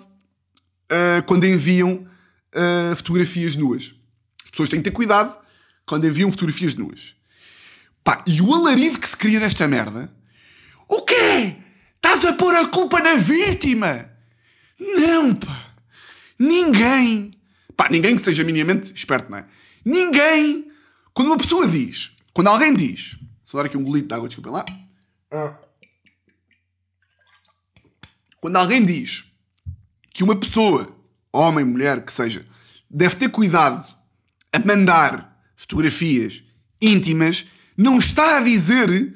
ah, 0.89 1.21
quando 1.25 1.45
enviam 1.45 2.07
ah, 2.53 2.95
fotografias 2.95 3.55
nuas. 3.55 3.95
As 4.45 4.51
pessoas 4.51 4.69
têm 4.69 4.79
de 4.79 4.85
ter 4.85 4.91
cuidado 4.91 5.37
quando 5.85 6.05
enviam 6.05 6.31
fotografias 6.31 6.75
nuas. 6.75 7.15
Pá, 8.07 8.23
e 8.25 8.41
o 8.41 8.53
alarido 8.53 8.99
que 8.99 9.09
se 9.09 9.17
cria 9.17 9.37
desta 9.37 9.67
merda. 9.67 10.09
O 10.87 11.01
quê? 11.01 11.57
Estás 11.93 12.23
a 12.23 12.31
pôr 12.31 12.55
a 12.55 12.65
culpa 12.69 13.01
na 13.01 13.15
vítima? 13.15 14.09
Não, 14.79 15.35
pá. 15.35 15.73
Ninguém. 16.39 17.31
Pá, 17.75 17.89
ninguém 17.89 18.15
que 18.15 18.21
seja 18.21 18.45
minimamente 18.45 18.93
esperto, 18.95 19.29
não 19.29 19.39
é? 19.39 19.45
Ninguém. 19.83 20.71
Quando 21.13 21.27
uma 21.27 21.37
pessoa 21.37 21.67
diz, 21.67 22.11
quando 22.33 22.47
alguém 22.47 22.73
diz, 22.73 23.17
só 23.43 23.57
dar 23.57 23.65
aqui 23.65 23.75
um 23.75 23.83
golito 23.83 24.07
de 24.07 24.13
água, 24.13 24.29
desculpem 24.29 24.53
lá. 24.53 24.65
Quando 28.39 28.55
alguém 28.55 28.85
diz 28.85 29.25
que 30.13 30.23
uma 30.23 30.39
pessoa, 30.39 30.97
homem, 31.33 31.65
mulher, 31.65 32.05
que 32.05 32.13
seja, 32.13 32.47
deve 32.89 33.17
ter 33.17 33.27
cuidado 33.27 33.85
a 34.53 34.59
mandar 34.59 35.43
fotografias 35.57 36.41
íntimas, 36.81 37.45
não 37.77 37.99
está 37.99 38.37
a 38.37 38.41
dizer, 38.41 39.13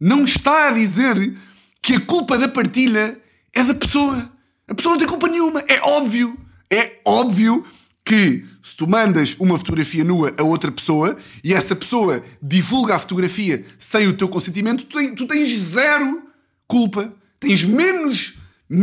não 0.00 0.24
está 0.24 0.68
a 0.68 0.72
dizer 0.72 1.36
que 1.82 1.94
a 1.94 2.00
culpa 2.00 2.38
da 2.38 2.48
partilha 2.48 3.20
é 3.52 3.64
da 3.64 3.74
pessoa. 3.74 4.32
A 4.68 4.74
pessoa 4.74 4.92
não 4.92 4.98
tem 4.98 5.08
culpa 5.08 5.28
nenhuma. 5.28 5.64
É 5.68 5.80
óbvio. 5.80 6.38
É 6.70 6.98
óbvio 7.04 7.64
que 8.04 8.44
se 8.62 8.76
tu 8.76 8.88
mandas 8.88 9.36
uma 9.38 9.56
fotografia 9.56 10.02
nua 10.02 10.34
a 10.36 10.42
outra 10.42 10.70
pessoa 10.72 11.16
e 11.42 11.54
essa 11.54 11.74
pessoa 11.74 12.22
divulga 12.42 12.96
a 12.96 12.98
fotografia 12.98 13.64
sem 13.78 14.08
o 14.08 14.16
teu 14.16 14.28
consentimento, 14.28 14.84
tu, 14.84 15.26
tens 15.26 15.58
zero 15.58 16.22
culpa. 16.66 17.12
Tens 17.38 17.62
menos, 17.62 18.34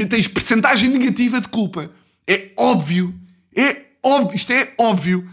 tens 0.10 0.28
percentagem 0.28 0.90
negativa 0.90 1.42
de 1.42 1.50
culpa. 1.50 1.92
É 2.28 2.52
óbvio. 2.58 3.14
É 3.56 3.84
óbvio. 4.02 4.36
Isto 4.36 4.54
é 4.54 4.74
óbvio. 4.78 5.30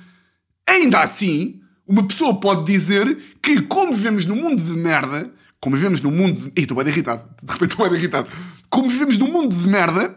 Ainda 0.67 1.01
assim, 1.01 1.60
uma 1.91 2.07
pessoa 2.07 2.39
pode 2.39 2.65
dizer 2.65 3.19
que, 3.43 3.61
como 3.63 3.93
vivemos 3.93 4.25
num 4.25 4.37
mundo 4.37 4.63
de 4.63 4.77
merda, 4.77 5.29
como 5.61 5.75
vivemos 5.75 6.01
num 6.01 6.13
mundo. 6.13 6.41
De... 6.41 6.61
Ih, 6.61 6.63
estou 6.63 6.77
bem 6.77 6.87
irritado. 6.87 7.29
De 7.43 7.53
repente 7.53 7.73
estou 7.73 7.91
bem 7.91 7.99
irritado. 7.99 8.31
Como 8.71 8.89
vivemos 8.89 9.19
num 9.19 9.27
mundo 9.27 9.55
de 9.55 9.67
merda, 9.67 10.17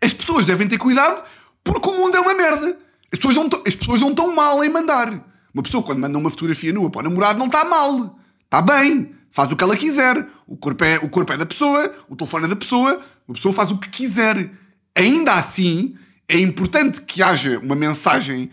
as 0.00 0.14
pessoas 0.14 0.46
devem 0.46 0.68
ter 0.68 0.78
cuidado 0.78 1.24
porque 1.64 1.88
o 1.88 1.98
mundo 1.98 2.16
é 2.16 2.20
uma 2.20 2.32
merda. 2.32 2.78
As 3.12 3.18
pessoas 3.18 3.34
não, 3.34 3.48
as 3.66 3.74
pessoas 3.74 4.00
não 4.00 4.10
estão 4.10 4.32
mal 4.32 4.62
em 4.64 4.68
mandar. 4.68 5.12
Uma 5.52 5.64
pessoa, 5.64 5.82
quando 5.82 5.98
manda 5.98 6.16
uma 6.16 6.30
fotografia 6.30 6.72
nua 6.72 6.88
para 6.88 7.00
o 7.00 7.02
namorado, 7.10 7.40
não 7.40 7.46
está 7.46 7.64
mal. 7.64 8.16
Está 8.44 8.62
bem. 8.62 9.12
Faz 9.32 9.50
o 9.50 9.56
que 9.56 9.64
ela 9.64 9.76
quiser. 9.76 10.24
O 10.46 10.56
corpo, 10.56 10.84
é, 10.84 10.98
o 10.98 11.08
corpo 11.08 11.32
é 11.32 11.36
da 11.36 11.44
pessoa, 11.44 11.92
o 12.08 12.14
telefone 12.14 12.44
é 12.44 12.48
da 12.48 12.56
pessoa, 12.56 13.02
a 13.28 13.32
pessoa 13.32 13.52
faz 13.52 13.72
o 13.72 13.78
que 13.78 13.88
quiser. 13.88 14.48
Ainda 14.94 15.32
assim, 15.32 15.96
é 16.28 16.38
importante 16.38 17.00
que 17.00 17.20
haja 17.20 17.58
uma 17.58 17.74
mensagem 17.74 18.48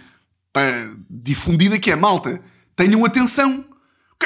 difundida 1.09 1.79
que 1.79 1.91
é 1.91 1.95
malta. 1.95 2.41
Tenham 2.75 3.03
atenção. 3.05 3.65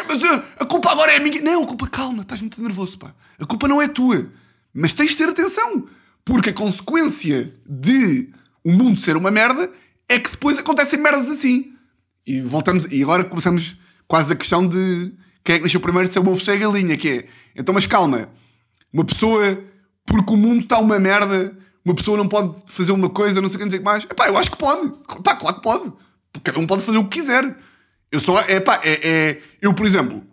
Mas 0.08 0.24
a, 0.24 0.44
a 0.60 0.66
culpa 0.66 0.92
agora 0.92 1.14
é 1.14 1.20
minha. 1.20 1.42
Não, 1.42 1.64
a 1.64 1.68
culpa, 1.68 1.88
calma, 1.88 2.24
estás 2.24 2.42
muito 2.42 2.62
nervoso, 2.62 2.98
pá. 3.00 3.14
A 3.40 3.46
culpa 3.46 3.68
não 3.68 3.82
é 3.82 3.88
tua. 3.88 4.30
Mas 4.74 4.92
tens 4.92 5.12
de 5.12 5.18
ter 5.18 5.30
atenção. 5.30 5.88
Porque 6.24 6.50
a 6.50 6.54
consequência 6.54 7.54
de 7.66 8.32
o 8.64 8.72
mundo 8.72 9.00
ser 9.00 9.16
uma 9.16 9.30
merda 9.30 9.72
é 10.10 10.20
que 10.20 10.32
depois 10.32 10.58
acontecem 10.58 11.00
merdas 11.00 11.30
assim. 11.30 11.74
E 12.26 12.42
voltamos, 12.42 12.86
e 12.92 13.04
agora 13.04 13.24
começamos 13.24 13.76
quase 14.08 14.34
a 14.34 14.36
questão 14.36 14.68
de 14.68 15.14
quem 15.44 15.56
é 15.56 15.58
que 15.60 15.64
nasceu 15.64 15.80
primeiro, 15.80 16.10
se 16.10 16.18
é 16.18 16.22
o 16.22 16.28
ovo 16.28 16.40
se 16.40 16.50
é 16.50 16.56
a 16.56 16.58
galinha, 16.58 16.98
que 16.98 17.10
é. 17.10 17.26
Então, 17.56 17.74
mas 17.74 17.86
calma, 17.86 18.30
uma 18.92 19.06
pessoa, 19.06 19.64
porque 20.06 20.34
o 20.34 20.38
mundo 20.38 20.62
está 20.62 20.80
uma 20.80 21.00
merda, 21.00 21.56
uma 21.86 21.94
pessoa 21.94 22.18
não 22.18 22.28
pode 22.28 22.56
fazer 22.66 22.92
uma 22.92 23.10
coisa, 23.10 23.40
não 23.40 23.48
sei 23.48 23.62
o 23.62 23.70
que, 23.70 23.78
que 23.78 23.84
mais. 23.84 24.04
Epá, 24.06 24.28
eu 24.28 24.38
acho 24.38 24.50
que 24.50 24.58
pode. 24.58 24.92
Pá, 25.24 25.36
claro 25.36 25.58
que 25.58 25.62
pode. 25.62 25.94
Cada 26.42 26.60
um 26.60 26.68
pode 26.68 26.84
fazer 26.84 26.98
o 26.98 27.04
que 27.06 27.20
quiser. 27.20 27.56
Eu 28.12 28.20
só, 28.20 28.40
é 28.42 28.60
pá, 28.60 28.80
é, 28.84 29.08
é- 29.08 29.42
eu, 29.62 29.74
por 29.74 29.86
exemplo, 29.86 30.24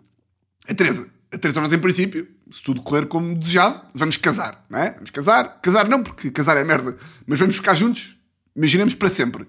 a 0.69 0.73
Teresa, 0.73 1.09
a 1.33 1.37
Teresa, 1.37 1.59
nós 1.59 1.73
em 1.73 1.79
princípio, 1.79 2.27
se 2.51 2.61
tudo 2.63 2.81
correr 2.81 3.07
como 3.07 3.35
desejado, 3.35 3.81
vamos 3.93 4.17
casar, 4.17 4.65
não 4.69 4.79
é? 4.79 4.91
Vamos 4.91 5.09
casar. 5.09 5.59
Casar 5.61 5.87
não, 5.87 6.03
porque 6.03 6.31
casar 6.31 6.55
é 6.57 6.63
merda, 6.63 6.95
mas 7.25 7.39
vamos 7.39 7.55
ficar 7.55 7.75
juntos, 7.75 8.15
imaginemos 8.55 8.93
para 8.93 9.09
sempre. 9.09 9.47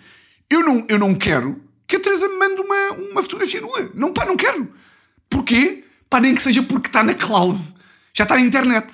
Eu 0.50 0.62
não, 0.62 0.87
eu 0.88 0.99
não 0.99 1.14
quero 1.14 1.62
que 1.87 1.96
a 1.96 2.00
Teresa 2.00 2.28
me 2.28 2.37
mande 2.37 2.61
uma, 2.61 2.92
uma 3.11 3.23
fotografia 3.23 3.61
nua. 3.61 3.90
Não, 3.94 4.12
pá, 4.12 4.25
não 4.25 4.37
quero. 4.37 4.73
Porquê? 5.28 5.84
Pá, 6.08 6.20
nem 6.20 6.34
que 6.34 6.42
seja 6.42 6.62
porque 6.62 6.88
está 6.88 7.02
na 7.02 7.14
cloud. 7.14 7.58
Já 8.14 8.25
está 8.25 8.37
na 8.37 8.40
internet. 8.42 8.92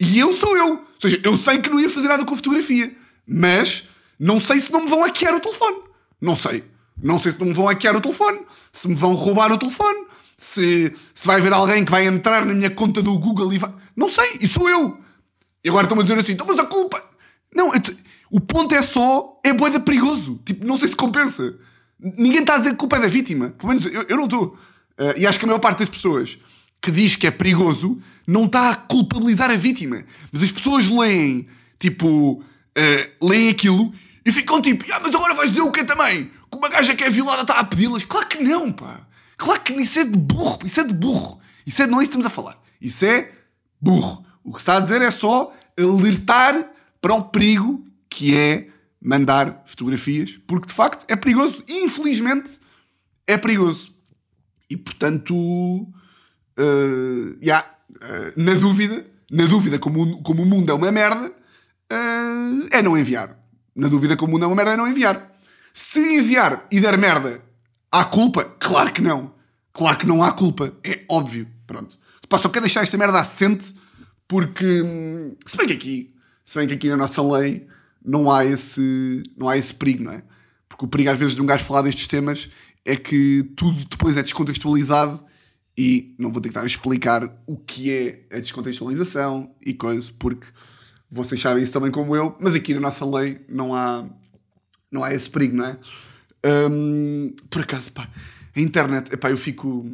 E 0.00 0.18
eu 0.18 0.32
sou 0.36 0.56
eu. 0.56 0.68
Ou 0.70 0.86
seja, 0.98 1.20
eu 1.24 1.36
sei 1.36 1.58
que 1.58 1.68
não 1.70 1.78
ia 1.78 1.88
fazer 1.90 2.08
nada 2.08 2.24
com 2.24 2.34
a 2.34 2.36
fotografia. 2.36 2.94
Mas 3.26 3.84
não 4.18 4.40
sei 4.40 4.58
se 4.58 4.72
não 4.72 4.84
me 4.84 4.88
vão 4.90 5.02
hackear 5.02 5.34
o 5.34 5.40
telefone. 5.40 5.76
Não 6.20 6.34
sei. 6.36 6.64
Não 7.02 7.18
sei 7.18 7.32
se 7.32 7.40
não 7.40 7.48
me 7.48 7.52
vão 7.52 7.66
hackear 7.66 7.96
o 7.96 8.00
telefone. 8.00 8.40
Se 8.70 8.88
me 8.88 8.94
vão 8.94 9.14
roubar 9.14 9.50
o 9.52 9.58
telefone. 9.58 10.06
Se, 10.36 10.94
se 11.14 11.26
vai 11.26 11.36
haver 11.38 11.52
alguém 11.52 11.84
que 11.84 11.90
vai 11.90 12.06
entrar 12.06 12.46
na 12.46 12.54
minha 12.54 12.70
conta 12.70 13.02
do 13.02 13.18
Google 13.18 13.52
e 13.52 13.58
vai... 13.58 13.72
Não 13.96 14.08
sei. 14.08 14.38
E 14.40 14.46
sou 14.48 14.68
eu. 14.68 14.98
E 15.64 15.68
agora 15.68 15.84
estão 15.84 15.98
a 15.98 16.02
dizer 16.02 16.18
assim, 16.18 16.32
então, 16.32 16.46
mas 16.48 16.58
a 16.58 16.64
culpa... 16.64 17.02
Não, 17.54 17.70
te- 17.78 17.96
o 18.30 18.40
ponto 18.40 18.74
é 18.74 18.82
só... 18.82 19.38
É 19.44 19.52
boeda 19.52 19.80
perigoso. 19.80 20.40
Tipo, 20.44 20.64
não 20.66 20.78
sei 20.78 20.88
se 20.88 20.96
compensa. 20.96 21.54
Ninguém 22.00 22.40
está 22.40 22.54
a 22.54 22.58
dizer 22.58 22.70
que 22.70 22.76
a 22.76 22.78
culpa 22.78 22.96
é 22.96 23.00
da 23.00 23.08
vítima. 23.08 23.50
Pelo 23.50 23.68
menos 23.68 23.84
eu, 23.86 24.04
eu 24.08 24.16
não 24.16 24.24
estou. 24.24 24.56
Eh, 24.98 25.14
e 25.18 25.26
acho 25.26 25.38
que 25.38 25.44
a 25.44 25.48
maior 25.48 25.60
parte 25.60 25.80
das 25.80 25.90
pessoas 25.90 26.38
que 26.80 26.90
diz 26.90 27.14
que 27.14 27.26
é 27.26 27.30
perigoso 27.30 28.00
não 28.26 28.46
está 28.46 28.70
a 28.70 28.74
culpabilizar 28.74 29.50
a 29.50 29.54
vítima. 29.56 30.02
Mas 30.32 30.42
as 30.42 30.50
pessoas 30.50 30.88
leem, 30.88 31.46
tipo, 31.78 32.42
eh, 32.74 33.10
leem 33.22 33.48
aquilo 33.50 33.92
e 34.24 34.32
ficam 34.32 34.60
tipo, 34.60 34.84
ah, 34.92 35.00
mas 35.02 35.14
agora 35.14 35.34
vais 35.34 35.50
dizer 35.50 35.62
o 35.62 35.70
quê 35.70 35.84
também? 35.84 36.30
Uma 36.62 36.68
gaja 36.68 36.94
que 36.94 37.02
é 37.02 37.10
violada 37.10 37.42
está 37.42 37.54
a 37.54 37.64
pedi-las? 37.64 38.04
Claro 38.04 38.28
que 38.28 38.40
não, 38.40 38.70
pá. 38.70 39.04
Claro 39.36 39.60
que 39.62 39.72
isso 39.72 39.98
é 39.98 40.04
de 40.04 40.16
burro. 40.16 40.60
Isso 40.64 40.78
é 40.78 40.84
de 40.84 40.94
burro. 40.94 41.40
Isso 41.66 41.82
é, 41.82 41.88
não 41.88 42.00
é 42.00 42.04
isso 42.04 42.12
que 42.12 42.18
estamos 42.18 42.26
a 42.26 42.30
falar. 42.30 42.56
Isso 42.80 43.04
é 43.04 43.32
burro. 43.80 44.24
O 44.44 44.52
que 44.52 44.58
se 44.58 44.62
está 44.62 44.76
a 44.76 44.80
dizer 44.80 45.02
é 45.02 45.10
só 45.10 45.52
alertar 45.76 46.70
para 47.00 47.14
o 47.14 47.24
perigo 47.24 47.84
que 48.08 48.36
é 48.36 48.68
mandar 49.00 49.64
fotografias, 49.66 50.38
porque 50.46 50.68
de 50.68 50.72
facto 50.72 51.04
é 51.08 51.16
perigoso. 51.16 51.64
Infelizmente 51.68 52.60
é 53.26 53.36
perigoso. 53.36 53.92
E 54.70 54.76
portanto, 54.76 55.34
uh, 55.34 57.38
yeah, 57.42 57.68
uh, 57.90 58.40
na 58.40 58.54
dúvida, 58.54 59.04
na 59.32 59.46
dúvida, 59.46 59.80
como, 59.80 60.22
como 60.22 60.44
o 60.44 60.46
mundo 60.46 60.70
é 60.70 60.74
uma 60.76 60.92
merda, 60.92 61.28
uh, 61.28 62.68
é 62.70 62.80
não 62.80 62.96
enviar. 62.96 63.36
Na 63.74 63.88
dúvida, 63.88 64.16
como 64.16 64.30
o 64.30 64.32
mundo 64.34 64.44
é 64.44 64.46
uma 64.46 64.54
merda, 64.54 64.74
é 64.74 64.76
não 64.76 64.86
enviar. 64.86 65.31
Se 65.72 66.16
enviar 66.16 66.66
e 66.70 66.80
der 66.80 66.98
merda, 66.98 67.42
há 67.90 68.04
culpa? 68.04 68.44
Claro 68.58 68.92
que 68.92 69.02
não. 69.02 69.34
Claro 69.72 69.98
que 69.98 70.06
não 70.06 70.22
há 70.22 70.32
culpa. 70.32 70.72
É 70.84 71.04
óbvio. 71.08 71.48
Pronto. 71.66 71.98
Pá, 72.28 72.38
só 72.38 72.48
quero 72.48 72.64
deixar 72.64 72.82
esta 72.82 72.96
merda 72.96 73.20
assente 73.20 73.74
porque, 74.26 74.82
hum, 74.82 75.36
se 75.46 75.56
bem 75.56 75.66
que 75.66 75.72
aqui, 75.74 76.14
se 76.44 76.58
bem 76.58 76.66
que 76.66 76.74
aqui 76.74 76.88
na 76.88 76.96
nossa 76.96 77.22
lei 77.22 77.66
não 78.04 78.30
há 78.30 78.44
esse, 78.44 79.22
não 79.36 79.48
há 79.48 79.56
esse 79.56 79.74
perigo, 79.74 80.04
não 80.04 80.12
é? 80.12 80.22
Porque 80.68 80.84
o 80.84 80.88
perigo 80.88 81.10
às 81.10 81.18
vezes 81.18 81.34
de 81.34 81.42
um 81.42 81.46
gajo 81.46 81.64
falar 81.64 81.82
destes 81.82 82.06
temas 82.06 82.48
é 82.84 82.96
que 82.96 83.42
tudo 83.56 83.84
depois 83.84 84.16
é 84.16 84.22
descontextualizado 84.22 85.22
e 85.76 86.14
não 86.18 86.30
vou 86.30 86.42
a 86.42 86.66
explicar 86.66 87.30
o 87.46 87.56
que 87.56 87.90
é 87.90 88.26
a 88.36 88.38
descontextualização 88.38 89.54
e 89.64 89.72
coisas, 89.72 90.10
porque 90.10 90.46
vocês 91.10 91.40
sabem 91.40 91.62
isso 91.62 91.72
também 91.72 91.90
como 91.90 92.16
eu, 92.16 92.36
mas 92.40 92.54
aqui 92.54 92.74
na 92.74 92.80
nossa 92.80 93.04
lei 93.04 93.44
não 93.48 93.74
há, 93.74 94.06
não 94.92 95.02
há 95.02 95.12
esse 95.14 95.28
perigo, 95.28 95.56
não 95.56 95.64
é? 95.64 95.78
Hum, 96.44 97.34
por 97.48 97.62
acaso, 97.62 97.90
pá, 97.92 98.08
a 98.54 98.60
internet, 98.60 99.12
epá, 99.14 99.30
eu 99.30 99.36
fico, 99.36 99.90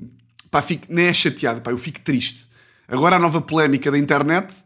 pá, 0.50 0.60
fico, 0.60 0.86
nem 0.90 1.06
é 1.06 1.14
chateado, 1.14 1.60
pá, 1.60 1.70
eu 1.70 1.78
fico 1.78 2.00
triste. 2.00 2.48
Agora 2.88 3.16
a 3.16 3.18
nova 3.18 3.40
polémica 3.40 3.90
da 3.90 3.98
internet, 3.98 4.64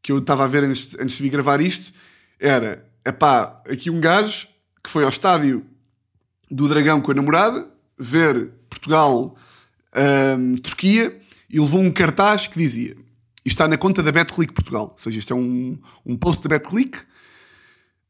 que 0.00 0.10
eu 0.10 0.18
estava 0.18 0.44
a 0.44 0.46
ver 0.46 0.64
antes, 0.64 0.94
antes 0.98 1.16
de 1.16 1.22
vir 1.22 1.28
gravar 1.28 1.60
isto, 1.60 1.92
era, 2.40 2.84
epá, 3.04 3.60
aqui 3.68 3.90
um 3.90 4.00
gajo 4.00 4.48
que 4.82 4.88
foi 4.88 5.04
ao 5.04 5.10
estádio 5.10 5.64
do 6.50 6.68
Dragão 6.68 7.00
com 7.00 7.10
a 7.10 7.14
namorada, 7.14 7.68
ver 7.98 8.50
Portugal, 8.70 9.36
hum, 10.38 10.56
Turquia, 10.56 11.20
e 11.50 11.60
levou 11.60 11.80
um 11.80 11.90
cartaz 11.90 12.46
que 12.46 12.58
dizia, 12.58 12.96
isto 13.44 13.56
está 13.56 13.68
na 13.68 13.76
conta 13.76 14.02
da 14.02 14.10
BetClick 14.10 14.52
Portugal, 14.52 14.90
ou 14.92 14.98
seja, 14.98 15.18
isto 15.18 15.32
é 15.32 15.36
um, 15.36 15.78
um 16.06 16.16
post 16.16 16.42
da 16.42 16.48
BetClick, 16.48 16.98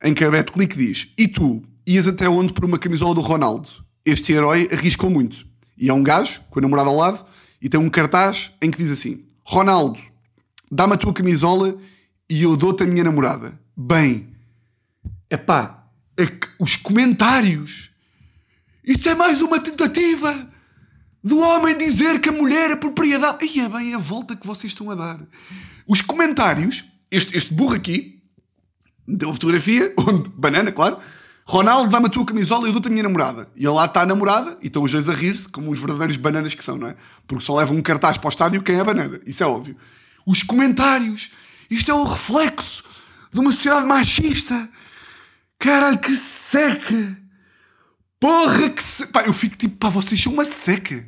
em 0.04 0.12
que 0.12 0.22
a 0.22 0.30
BetClick 0.30 0.76
diz: 0.76 1.08
E 1.18 1.26
tu 1.26 1.62
ias 1.86 2.06
até 2.06 2.28
onde 2.28 2.52
por 2.52 2.64
uma 2.64 2.78
camisola 2.78 3.14
do 3.14 3.22
Ronaldo? 3.22 3.70
Este 4.04 4.32
herói 4.32 4.68
arriscou 4.70 5.08
muito. 5.08 5.46
E 5.76 5.88
é 5.88 5.94
um 5.94 6.02
gajo, 6.02 6.42
com 6.50 6.58
a 6.58 6.62
namorada 6.62 6.90
ao 6.90 6.96
lado, 6.96 7.24
e 7.60 7.68
tem 7.68 7.80
um 7.80 7.88
cartaz 7.88 8.52
em 8.62 8.70
que 8.70 8.78
diz 8.78 8.90
assim: 8.90 9.24
Ronaldo, 9.42 9.98
dá-me 10.70 10.92
a 10.92 10.98
tua 10.98 11.14
camisola 11.14 11.76
e 12.28 12.42
eu 12.42 12.56
dou-te 12.56 12.82
a 12.82 12.86
minha 12.86 13.02
namorada. 13.02 13.58
Bem, 13.74 14.28
epá, 15.30 15.88
é 16.16 16.26
que 16.26 16.48
os 16.60 16.76
comentários. 16.76 17.90
Isso 18.84 19.08
é 19.08 19.14
mais 19.14 19.40
uma 19.40 19.58
tentativa 19.58 20.52
do 21.22 21.40
homem 21.40 21.76
dizer 21.76 22.20
que 22.20 22.28
a 22.28 22.32
mulher 22.32 22.70
é 22.70 22.76
propriedade. 22.76 23.46
E 23.46 23.60
é 23.60 23.68
bem 23.68 23.94
a 23.94 23.98
volta 23.98 24.36
que 24.36 24.46
vocês 24.46 24.72
estão 24.72 24.90
a 24.90 24.94
dar. 24.94 25.20
Os 25.86 26.02
comentários, 26.02 26.84
este, 27.10 27.36
este 27.36 27.54
burro 27.54 27.74
aqui, 27.74 28.13
meteu 29.06 29.28
uma 29.28 29.34
fotografia, 29.34 29.92
onde, 29.98 30.30
banana, 30.30 30.72
claro. 30.72 30.98
Ronaldo, 31.46 31.90
dá-me 31.90 32.06
a 32.06 32.08
tua 32.08 32.24
camisola 32.24 32.66
e 32.66 32.70
eu 32.70 32.72
dou-te 32.72 32.88
a 32.88 32.90
minha 32.90 33.02
namorada. 33.02 33.48
E 33.54 33.68
lá 33.68 33.84
está 33.84 34.02
a 34.02 34.06
namorada, 34.06 34.56
e 34.62 34.68
estão 34.68 34.82
os 34.82 34.92
dois 34.92 35.08
a 35.08 35.12
rir-se, 35.12 35.48
como 35.48 35.70
os 35.70 35.78
verdadeiros 35.78 36.16
bananas 36.16 36.54
que 36.54 36.64
são, 36.64 36.78
não 36.78 36.88
é? 36.88 36.96
Porque 37.26 37.44
só 37.44 37.54
levam 37.54 37.76
um 37.76 37.82
cartaz 37.82 38.16
para 38.16 38.28
o 38.28 38.30
estádio 38.30 38.62
quem 38.62 38.78
é 38.78 38.84
banana. 38.84 39.20
Isso 39.26 39.42
é 39.42 39.46
óbvio. 39.46 39.76
Os 40.24 40.42
comentários. 40.42 41.30
Isto 41.70 41.90
é 41.90 41.94
o 41.94 42.04
reflexo 42.04 42.82
de 43.32 43.40
uma 43.40 43.52
sociedade 43.52 43.86
machista. 43.86 44.68
Caralho, 45.58 45.98
que 45.98 46.16
seca! 46.16 47.18
Porra, 48.18 48.70
que 48.70 48.82
seca! 48.82 49.20
Eu 49.26 49.34
fico 49.34 49.56
tipo, 49.56 49.76
pá, 49.76 49.90
vocês 49.90 50.22
são 50.22 50.32
uma 50.32 50.46
seca. 50.46 51.06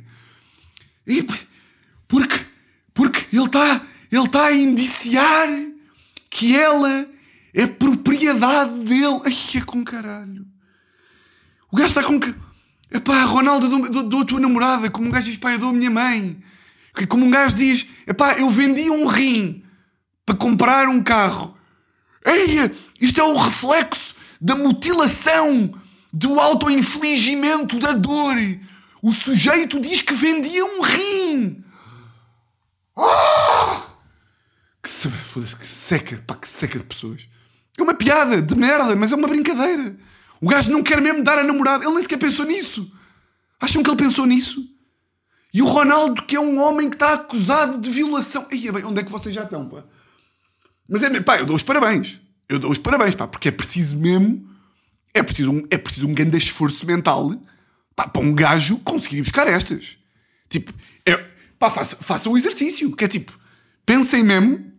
E, 1.07 1.25
porque, 2.07 2.45
porque 2.93 3.35
ele 3.35 3.45
está 3.45 3.81
ele 4.11 4.27
tá 4.27 4.45
a 4.45 4.55
indiciar 4.55 5.47
que 6.29 6.55
ela 6.55 7.07
é 7.53 7.65
propriedade 7.67 8.71
dele. 8.83 9.21
Ai, 9.25 9.35
é 9.55 9.61
com 9.61 9.83
caralho. 9.83 10.45
O 11.71 11.75
gajo 11.77 11.89
está 11.89 12.03
com 12.03 12.19
que. 12.19 12.33
Epá, 12.89 13.23
Ronaldo, 13.23 13.67
dou, 13.67 13.89
dou, 13.91 14.03
dou 14.03 14.21
a 14.21 14.25
tua 14.25 14.39
namorada. 14.39 14.89
Como 14.89 15.07
um 15.07 15.11
gajo 15.11 15.25
diz, 15.25 15.37
pá, 15.37 15.51
eu 15.51 15.59
dou 15.59 15.69
a 15.69 15.73
minha 15.73 15.91
mãe. 15.91 16.41
Como 17.09 17.25
um 17.25 17.29
gajo 17.29 17.55
diz, 17.55 17.85
epá, 18.07 18.33
eu 18.39 18.49
vendi 18.49 18.89
um 18.89 19.05
rim 19.07 19.63
para 20.25 20.35
comprar 20.35 20.87
um 20.87 21.03
carro. 21.03 21.55
Eia, 22.25 22.71
isto 22.99 23.19
é 23.19 23.23
o 23.23 23.35
reflexo 23.37 24.15
da 24.41 24.55
mutilação, 24.55 25.73
do 26.11 26.39
autoinfligimento 26.39 27.79
da 27.79 27.93
dor. 27.93 28.35
O 29.01 29.11
sujeito 29.11 29.79
diz 29.79 30.01
que 30.01 30.13
vendia 30.13 30.65
um 30.65 30.81
rim. 30.81 31.63
Ah! 32.97 33.83
Que, 34.81 34.89
se- 34.89 35.09
que 35.09 35.67
seca, 35.67 36.23
pá, 36.25 36.35
que 36.35 36.47
seca 36.47 36.79
de 36.79 36.85
pessoas. 36.85 37.27
É 37.77 37.81
uma 37.81 37.93
piada 37.93 38.41
de 38.41 38.55
merda, 38.55 38.95
mas 38.95 39.11
é 39.11 39.15
uma 39.15 39.27
brincadeira. 39.27 39.95
O 40.41 40.47
gajo 40.47 40.71
não 40.71 40.83
quer 40.83 41.01
mesmo 41.01 41.23
dar 41.23 41.37
a 41.37 41.43
namorada. 41.43 41.83
Ele 41.83 41.93
nem 41.93 42.03
sequer 42.03 42.17
pensou 42.17 42.45
nisso. 42.45 42.91
Acham 43.59 43.83
que 43.83 43.89
ele 43.89 43.97
pensou 43.97 44.25
nisso? 44.25 44.63
E 45.53 45.61
o 45.61 45.65
Ronaldo, 45.65 46.23
que 46.23 46.35
é 46.35 46.39
um 46.39 46.59
homem 46.59 46.89
que 46.89 46.95
está 46.95 47.13
acusado 47.13 47.79
de 47.79 47.89
violação. 47.89 48.47
Ia 48.51 48.71
bem, 48.71 48.85
onde 48.85 48.99
é 48.99 49.03
que 49.03 49.11
vocês 49.11 49.33
já 49.33 49.43
estão, 49.43 49.67
pá? 49.67 49.83
Mas 50.89 51.03
é, 51.03 51.21
pá, 51.21 51.39
eu 51.39 51.45
dou 51.45 51.55
os 51.55 51.63
parabéns. 51.63 52.19
Eu 52.47 52.59
dou 52.59 52.71
os 52.71 52.77
parabéns, 52.77 53.15
pá, 53.15 53.27
porque 53.27 53.49
é 53.49 53.51
preciso 53.51 53.97
mesmo. 53.97 54.47
É 55.13 55.23
preciso 55.23 55.51
um, 55.51 55.67
é 55.69 55.77
preciso 55.77 56.07
um 56.07 56.13
grande 56.13 56.37
esforço 56.37 56.85
mental 56.85 57.31
pá, 57.95 58.07
para 58.07 58.21
um 58.21 58.33
gajo 58.33 58.77
conseguir 58.79 59.21
buscar 59.21 59.47
estas. 59.47 59.97
Tipo, 60.47 60.71
é, 61.05 61.17
pá, 61.57 61.71
faça, 61.71 61.95
faça 61.95 62.29
o 62.29 62.37
exercício, 62.37 62.95
que 62.95 63.03
é 63.03 63.07
tipo, 63.07 63.37
pensem 63.85 64.23
mesmo. 64.23 64.71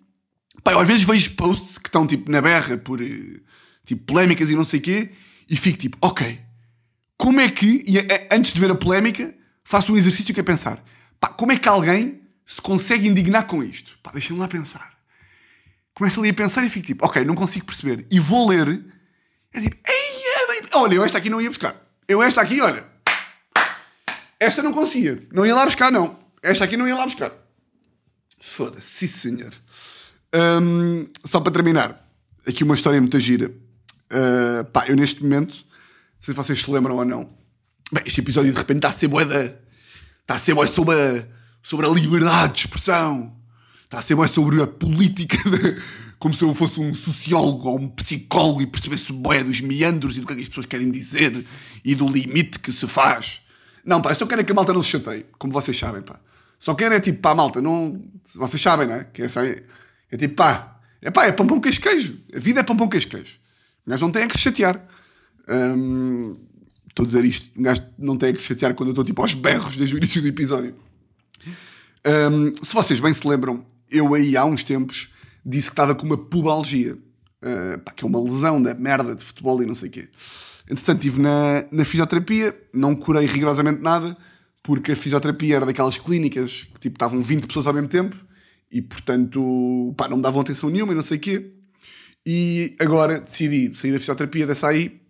Pá, 0.69 0.73
eu 0.73 0.81
às 0.81 0.87
vezes 0.87 1.03
vejo 1.05 1.31
posts 1.31 1.79
que 1.79 1.89
estão 1.89 2.07
tipo 2.07 2.31
na 2.31 2.43
berra 2.43 2.77
por 2.77 3.01
eh, 3.01 3.41
tipo 3.87 4.05
polémicas 4.05 4.51
e 4.51 4.55
não 4.55 4.67
sei 4.67 4.81
o 4.81 4.83
quê, 4.83 5.13
e 5.49 5.57
fico 5.57 5.79
tipo, 5.79 5.97
ok, 6.03 6.39
como 7.17 7.41
é 7.41 7.49
que, 7.49 7.83
e, 7.87 7.97
eh, 7.97 8.29
antes 8.31 8.53
de 8.53 8.61
ver 8.61 8.71
a 8.71 8.75
polémica, 8.75 9.35
faço 9.65 9.95
um 9.95 9.97
exercício 9.97 10.35
que 10.35 10.41
é 10.41 10.43
pensar, 10.43 10.85
pá, 11.19 11.29
como 11.29 11.53
é 11.53 11.59
que 11.59 11.67
alguém 11.67 12.21
se 12.45 12.61
consegue 12.61 13.09
indignar 13.09 13.47
com 13.47 13.63
isto? 13.63 13.99
Pá, 14.03 14.13
deixem-me 14.13 14.39
lá 14.39 14.47
pensar. 14.47 14.93
Começo 15.95 16.21
ali 16.21 16.29
a 16.29 16.35
pensar 16.35 16.63
e 16.67 16.69
fico 16.69 16.87
tipo, 16.87 17.07
ok, 17.07 17.25
não 17.25 17.35
consigo 17.35 17.65
perceber. 17.65 18.07
E 18.11 18.21
vou 18.21 18.51
ler, 18.51 18.85
é 19.55 19.63
tipo, 19.63 19.77
olha, 20.75 20.97
eu 20.97 21.03
esta 21.03 21.17
aqui 21.17 21.31
não 21.31 21.41
ia 21.41 21.49
buscar. 21.49 21.83
Eu 22.07 22.23
esta 22.23 22.43
aqui, 22.43 22.61
olha, 22.61 22.87
esta 24.39 24.63
não 24.63 24.75
conseguia. 24.75 25.27
Não 25.33 25.47
ia 25.47 25.55
lá 25.55 25.65
buscar, 25.65 25.91
não. 25.91 26.19
Esta 26.43 26.65
aqui 26.65 26.77
não 26.77 26.87
ia 26.87 26.95
lá 26.95 27.07
buscar. 27.07 27.33
Foda-se, 28.39 29.09
senhor. 29.09 29.55
Hum, 30.35 31.09
só 31.25 31.41
para 31.41 31.53
terminar, 31.53 32.07
aqui 32.47 32.65
uma 32.65 32.75
história 32.75 33.01
muito 33.01 33.19
gira. 33.19 33.51
Uh, 34.11 34.65
pá, 34.73 34.87
eu 34.87 34.97
neste 34.97 35.23
momento, 35.23 35.55
não 35.55 36.21
sei 36.21 36.35
se 36.35 36.37
vocês 36.37 36.61
se 36.61 36.71
lembram 36.71 36.97
ou 36.97 37.05
não, 37.05 37.29
bem, 37.93 38.03
este 38.07 38.21
episódio 38.21 38.53
de 38.53 38.59
repente 38.59 38.79
está 38.79 38.89
a 38.89 38.93
ser 38.93 39.09
boeda. 39.09 39.61
Está 40.21 40.35
a 40.35 40.39
ser 40.39 40.55
boeda 40.55 40.73
sobre 40.73 40.95
a, 40.95 41.27
sobre 41.63 41.87
a 41.87 41.89
liberdade 41.91 42.53
de 42.53 42.59
expressão. 42.61 43.35
Está 43.85 43.99
a 43.99 44.03
ser 44.03 44.15
boeda 44.15 44.33
sobre 44.33 44.63
a 44.63 44.67
política, 44.67 45.37
de, 45.49 45.83
como 46.19 46.35
se 46.35 46.43
eu 46.43 46.55
fosse 46.55 46.79
um 46.81 46.93
sociólogo 46.93 47.69
ou 47.69 47.79
um 47.79 47.89
psicólogo 47.89 48.61
e 48.61 48.67
percebesse 48.67 49.13
boeda 49.13 49.45
dos 49.45 49.63
meandros 49.63 50.17
e 50.17 50.21
do 50.21 50.27
que, 50.27 50.33
é 50.35 50.37
que 50.37 50.43
as 50.43 50.49
pessoas 50.49 50.67
querem 50.67 50.91
dizer 50.91 51.47
e 51.83 51.95
do 51.95 52.07
limite 52.07 52.59
que 52.59 52.73
se 52.73 52.87
faz. 52.87 53.41
Não, 53.85 54.03
pá, 54.03 54.11
eu 54.11 54.17
só 54.17 54.27
quero 54.27 54.43
é 54.43 54.45
que 54.45 54.53
a 54.53 54.55
malta 54.55 54.75
não 54.75 54.83
se 54.83 54.91
chateie, 54.91 55.25
como 55.39 55.53
vocês 55.53 55.79
sabem, 55.79 56.03
pá. 56.03 56.21
Só 56.59 56.75
quero 56.75 56.95
é 56.95 57.01
tipo, 57.01 57.21
pá, 57.21 57.35
malta, 57.35 57.63
não. 57.63 58.05
Vocês 58.35 58.61
sabem, 58.61 58.87
não 58.87 58.97
é? 58.97 59.05
Que 59.05 59.29
só, 59.29 59.43
é, 59.43 59.63
é 60.11 60.17
tipo, 60.17 60.35
pá, 60.35 60.81
é 61.01 61.11
pá, 61.11 61.27
é 61.27 61.33
pão 61.33 61.47
pão 61.47 61.61
queijo 61.61 61.81
queijo. 61.81 62.19
A 62.35 62.39
vida 62.39 62.61
é 62.61 62.63
pão 62.63 62.77
pão 62.77 62.89
queijo 62.89 63.09
queijo. 63.09 63.39
O 63.87 63.91
gajo 63.91 64.05
não 64.05 64.13
tem 64.13 64.23
é 64.23 64.29
que 64.29 64.37
se 64.37 64.45
chatear. 64.45 64.85
Hum, 65.49 66.35
estou 66.89 67.05
a 67.05 67.07
dizer 67.07 67.25
isto. 67.25 67.59
O 67.59 67.63
gajo 67.63 67.83
não 67.99 68.17
tem 68.17 68.31
é 68.31 68.33
que 68.33 68.41
se 68.41 68.47
chatear 68.47 68.75
quando 68.75 68.89
eu 68.89 68.93
estou 68.93 69.05
tipo 69.05 69.21
aos 69.23 69.35
berros 69.35 69.77
desde 69.77 69.95
o 69.95 69.99
início 69.99 70.21
do 70.21 70.29
episódio. 70.29 70.75
Hum, 72.07 72.53
se 72.55 72.75
vocês 72.75 73.01
bem 73.01 73.13
se 73.13 73.27
lembram, 73.27 73.65
eu 73.91 74.15
aí 74.15 74.37
há 74.37 74.45
uns 74.45 74.65
tempos 74.65 75.11
disse 75.45 75.69
que 75.69 75.73
estava 75.73 75.95
com 75.95 76.07
uma 76.07 76.19
pubalgia. 76.19 76.97
Uh, 77.41 77.79
pá, 77.85 77.93
que 77.93 78.05
é 78.05 78.09
uma 78.09 78.21
lesão 78.21 78.61
da 78.61 78.75
merda 78.75 79.15
de 79.15 79.23
futebol 79.23 79.63
e 79.63 79.67
não 79.67 79.75
sei 79.75 79.89
o 79.89 79.93
quê. 79.93 80.09
Entretanto, 80.69 80.99
estive 80.99 81.23
na, 81.23 81.65
na 81.71 81.85
fisioterapia, 81.85 82.55
não 82.75 82.97
curei 82.97 83.27
rigorosamente 83.27 83.81
nada, 83.81 84.17
porque 84.61 84.93
a 84.93 84.97
fisioterapia 84.97 85.57
era 85.57 85.65
daquelas 85.65 85.97
clínicas 85.99 86.67
que 86.75 86.81
tipo, 86.81 86.97
estavam 86.97 87.23
20 87.23 87.47
pessoas 87.47 87.67
ao 87.69 87.73
mesmo 87.73 87.89
tempo 87.89 88.17
e, 88.71 88.83
portanto, 88.83 89.95
pá, 89.97 90.09
não 90.09 90.19
me 90.19 90.23
davam 90.23 90.41
atenção 90.41 90.71
nenhuma 90.71 90.93
e 90.93 90.97
não 90.97 91.03
sei 91.03 91.17
o 91.17 91.21
quê. 91.21 91.53
E 92.27 92.77
agora 92.79 93.21
decidi 93.21 93.75
sair 93.75 93.93
da 93.93 93.99
fisioterapia 93.99 94.47
dessa 94.47 94.69
aí 94.69 95.01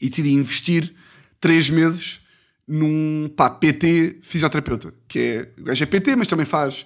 e 0.00 0.08
decidi 0.08 0.32
investir 0.32 0.94
3 1.40 1.70
meses 1.70 2.20
num 2.66 3.28
pá, 3.36 3.50
PT 3.50 4.18
fisioterapeuta, 4.22 4.92
que 5.08 5.18
é, 5.18 5.52
o 5.58 5.64
gajo 5.64 5.82
é 5.82 5.86
PT, 5.86 6.16
mas 6.16 6.26
também 6.26 6.46
faz 6.46 6.84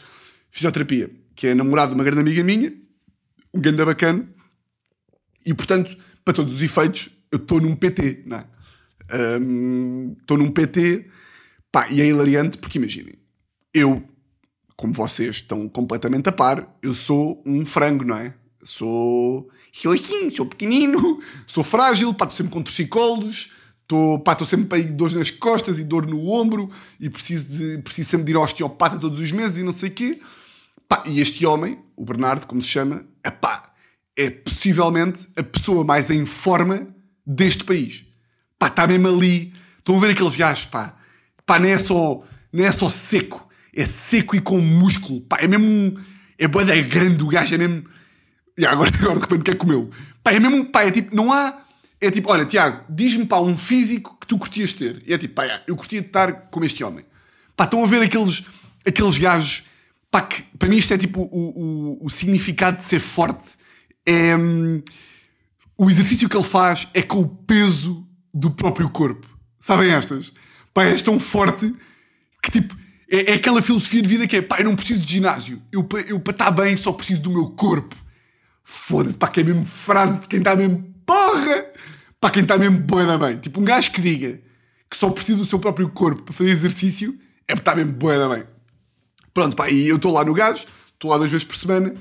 fisioterapia, 0.50 1.10
que 1.34 1.48
é 1.48 1.54
namorado 1.54 1.92
de 1.92 1.94
uma 1.94 2.04
grande 2.04 2.20
amiga 2.20 2.42
minha, 2.44 2.72
um 3.52 3.60
ganda 3.60 3.84
bacana, 3.84 4.28
e 5.44 5.54
portanto, 5.54 5.96
para 6.24 6.34
todos 6.34 6.54
os 6.54 6.62
efeitos, 6.62 7.10
eu 7.32 7.38
estou 7.38 7.60
num 7.60 7.74
PT, 7.74 8.24
não 8.26 8.38
é? 8.38 8.46
Estou 10.20 10.36
um, 10.36 10.42
num 10.42 10.50
PT, 10.50 11.06
pá, 11.72 11.90
e 11.90 12.00
é 12.00 12.06
hilariante 12.06 12.58
porque 12.58 12.78
imaginem, 12.78 13.14
eu, 13.72 14.06
como 14.80 14.94
vocês 14.94 15.36
estão 15.36 15.68
completamente 15.68 16.30
a 16.30 16.32
par, 16.32 16.66
eu 16.82 16.94
sou 16.94 17.42
um 17.44 17.66
frango, 17.66 18.02
não 18.02 18.16
é? 18.16 18.32
Sou, 18.62 19.46
sou 19.70 19.92
assim, 19.92 20.30
sou 20.30 20.46
pequenino, 20.46 21.20
sou 21.46 21.62
frágil, 21.62 22.14
pá, 22.14 22.24
estou 22.24 22.38
sempre 22.38 22.54
com 22.54 22.62
torcicolos, 22.62 23.50
estou, 23.82 24.46
sempre 24.46 24.78
aí 24.78 24.84
dor 24.84 25.12
nas 25.12 25.30
costas 25.30 25.78
e 25.78 25.84
dor 25.84 26.06
no 26.06 26.30
ombro 26.30 26.70
e 26.98 27.10
preciso, 27.10 27.58
de, 27.58 27.82
preciso 27.82 28.08
sempre 28.08 28.24
de 28.24 28.32
ir 28.32 28.36
ao 28.36 28.42
osteopata 28.42 28.98
todos 28.98 29.18
os 29.18 29.30
meses 29.30 29.58
e 29.58 29.62
não 29.62 29.72
sei 29.72 29.90
o 29.90 29.92
quê. 29.92 30.18
Pá, 30.88 31.02
e 31.06 31.20
este 31.20 31.44
homem, 31.44 31.78
o 31.94 32.02
Bernardo, 32.02 32.46
como 32.46 32.62
se 32.62 32.68
chama, 32.68 33.04
é 33.22 33.30
pá, 33.30 33.74
é 34.16 34.30
possivelmente 34.30 35.28
a 35.36 35.42
pessoa 35.42 35.84
mais 35.84 36.08
em 36.10 36.24
forma 36.24 36.88
deste 37.26 37.64
país. 37.64 38.06
Está 38.62 38.86
mesmo 38.86 39.08
ali. 39.08 39.52
Estão 39.76 39.98
a 39.98 40.00
ver 40.00 40.12
aqueles 40.12 40.36
gajos, 40.36 40.64
pá. 40.64 40.96
Pá, 41.44 41.58
não 41.58 41.68
é 41.68 41.78
só, 41.78 42.22
não 42.50 42.64
é 42.64 42.72
só 42.72 42.88
seco. 42.88 43.49
É 43.74 43.86
seco 43.86 44.36
e 44.36 44.40
com 44.40 44.60
músculo. 44.60 45.20
Pá, 45.22 45.38
é 45.40 45.46
mesmo. 45.46 45.98
É 46.38 46.48
boa 46.48 46.70
é 46.72 46.80
grande 46.82 47.22
o 47.22 47.26
gajo, 47.26 47.54
é 47.54 47.58
mesmo... 47.58 47.84
E 48.56 48.64
agora, 48.64 48.90
agora 48.98 49.16
de 49.16 49.20
repente 49.20 49.42
quer 49.42 49.56
comê-lo. 49.56 49.90
Pá, 50.22 50.32
é 50.32 50.40
mesmo... 50.40 50.64
Pá, 50.66 50.82
é 50.82 50.90
tipo... 50.90 51.14
Não 51.14 51.32
há... 51.32 51.62
É 52.00 52.10
tipo, 52.10 52.32
olha, 52.32 52.46
Tiago, 52.46 52.82
diz-me, 52.88 53.26
pá, 53.26 53.38
um 53.40 53.54
físico 53.54 54.16
que 54.18 54.26
tu 54.26 54.38
curtias 54.38 54.72
ter. 54.72 55.02
E 55.06 55.12
é 55.12 55.18
tipo, 55.18 55.34
pá, 55.34 55.62
eu 55.66 55.76
curtia 55.76 56.00
de 56.00 56.06
estar 56.06 56.32
como 56.50 56.64
este 56.64 56.82
homem. 56.82 57.04
Pá, 57.54 57.64
estão 57.64 57.84
a 57.84 57.86
ver 57.86 58.02
aqueles... 58.02 58.44
Aqueles 58.86 59.18
gajos... 59.18 59.64
Pá, 60.10 60.22
que 60.22 60.42
para 60.58 60.68
mim 60.68 60.76
isto 60.76 60.92
é 60.92 60.98
tipo 60.98 61.20
o, 61.20 62.00
o, 62.00 62.06
o 62.06 62.10
significado 62.10 62.78
de 62.78 62.84
ser 62.84 63.00
forte. 63.00 63.56
É... 64.04 64.36
Hum, 64.36 64.82
o 65.78 65.88
exercício 65.88 66.28
que 66.28 66.36
ele 66.36 66.44
faz 66.44 66.86
é 66.92 67.00
com 67.00 67.20
o 67.20 67.26
peso 67.26 68.06
do 68.34 68.50
próprio 68.50 68.90
corpo. 68.90 69.26
Sabem 69.58 69.90
estas? 69.90 70.30
Pá, 70.74 70.84
és 70.84 71.02
tão 71.02 71.18
forte 71.18 71.72
que 72.42 72.50
tipo. 72.50 72.76
É, 73.10 73.32
é, 73.32 73.34
aquela 73.34 73.60
filosofia 73.60 74.00
de 74.00 74.08
vida 74.08 74.26
que 74.26 74.36
é 74.36 74.42
pá, 74.42 74.60
eu 74.60 74.64
não 74.64 74.76
preciso 74.76 75.04
de 75.04 75.12
ginásio. 75.14 75.60
Eu, 75.72 75.86
eu 76.06 76.20
para 76.20 76.30
estar 76.30 76.50
bem 76.52 76.76
só 76.76 76.92
preciso 76.92 77.22
do 77.22 77.30
meu 77.32 77.50
corpo. 77.50 77.96
Foda-se, 78.62 79.18
pá, 79.18 79.26
que 79.26 79.40
é 79.40 79.44
mesmo 79.44 79.66
frase 79.66 80.20
de 80.20 80.28
quem 80.28 80.38
está 80.38 80.54
mesmo 80.54 80.94
porra! 81.04 81.66
Para 82.20 82.30
quem 82.30 82.42
está 82.42 82.56
mesmo 82.56 82.78
boa 82.78 83.18
bem. 83.18 83.38
Tipo, 83.38 83.60
um 83.60 83.64
gajo 83.64 83.90
que 83.90 84.00
diga 84.00 84.40
que 84.88 84.96
só 84.96 85.10
precisa 85.10 85.38
do 85.38 85.46
seu 85.46 85.58
próprio 85.58 85.88
corpo 85.88 86.22
para 86.22 86.34
fazer 86.34 86.50
exercício 86.50 87.18
é 87.48 87.54
para 87.54 87.62
estar 87.62 87.76
mesmo 87.76 87.92
boa 87.92 88.36
bem. 88.36 88.44
Pronto, 89.34 89.56
pá, 89.56 89.68
e 89.68 89.88
eu 89.88 89.96
estou 89.96 90.12
lá 90.12 90.24
no 90.24 90.34
gajo, 90.34 90.64
estou 90.92 91.10
lá 91.10 91.18
duas 91.18 91.30
vezes 91.30 91.44
por 91.44 91.56
semana. 91.56 91.94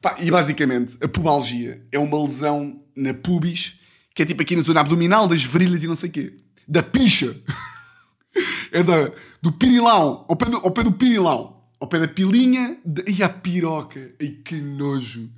Pá, 0.00 0.16
e 0.18 0.30
basicamente, 0.30 0.96
a 1.02 1.06
pubalgia 1.06 1.84
é 1.92 1.98
uma 1.98 2.24
lesão 2.24 2.82
na 2.96 3.14
pubis, 3.14 3.74
que 4.14 4.22
é 4.22 4.26
tipo 4.26 4.42
aqui 4.42 4.56
na 4.56 4.62
zona 4.62 4.80
abdominal, 4.80 5.28
das 5.28 5.44
virilhas 5.44 5.84
e 5.84 5.86
não 5.86 5.94
sei 5.94 6.08
o 6.08 6.12
quê. 6.12 6.32
Da 6.66 6.82
picha. 6.82 7.36
é 8.72 8.82
da, 8.82 9.10
do 9.40 9.52
pirilão. 9.52 10.24
Ao 10.28 10.36
pé 10.36 10.46
do, 10.46 10.56
ao 10.58 10.70
pé 10.70 10.82
do 10.82 10.92
pirilão. 10.92 11.56
Ao 11.78 11.88
pé 11.88 11.98
da 11.98 12.08
pilinha. 12.08 12.78
De, 12.84 13.04
e 13.10 13.22
a 13.22 13.28
piroca. 13.28 14.00
Ai, 14.20 14.28
que 14.44 14.56
nojo. 14.56 15.28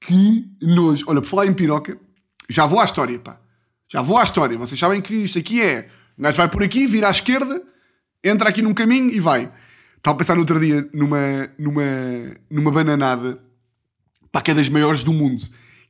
Que 0.00 0.44
nojo. 0.62 1.04
Olha, 1.08 1.20
por 1.20 1.28
falar 1.28 1.46
em 1.46 1.52
piroca, 1.52 1.98
já 2.48 2.66
vou 2.66 2.80
à 2.80 2.84
história, 2.84 3.18
pá. 3.18 3.40
Já 3.88 4.02
vou 4.02 4.18
à 4.18 4.22
história. 4.22 4.56
Vocês 4.56 4.78
sabem 4.78 5.00
que 5.00 5.14
isto 5.14 5.38
aqui 5.38 5.62
é... 5.62 5.88
O 6.16 6.22
gajo 6.22 6.36
vai 6.36 6.48
por 6.48 6.62
aqui, 6.62 6.86
vira 6.86 7.06
à 7.06 7.10
esquerda, 7.12 7.62
entra 8.24 8.48
aqui 8.48 8.60
num 8.60 8.74
caminho 8.74 9.08
e 9.10 9.20
vai. 9.20 9.52
Estava 9.96 10.16
a 10.16 10.18
pensar 10.18 10.34
no 10.34 10.40
outro 10.40 10.58
dia 10.58 10.88
numa, 10.92 11.48
numa, 11.56 11.82
numa 12.50 12.72
bananada, 12.72 13.40
pá, 14.32 14.42
que 14.42 14.50
é 14.50 14.54
das 14.54 14.68
maiores 14.68 15.04
do 15.04 15.12
mundo 15.12 15.44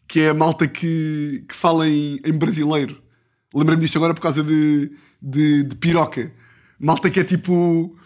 que 0.09 0.21
é 0.21 0.31
a 0.31 0.35
malta 0.35 0.67
que, 0.67 1.45
que 1.47 1.55
fala 1.55 1.87
em, 1.87 2.19
em 2.25 2.33
brasileiro. 2.33 3.01
Lembrei-me 3.55 3.83
disto 3.83 3.97
agora 3.99 4.15
por 4.15 4.23
causa 4.23 4.43
de, 4.43 4.91
de, 5.21 5.65
de, 5.65 5.77
piroca. 5.77 6.33
Malta 6.79 7.11
que 7.11 7.21
é 7.21 7.25
tipo. 7.25 7.97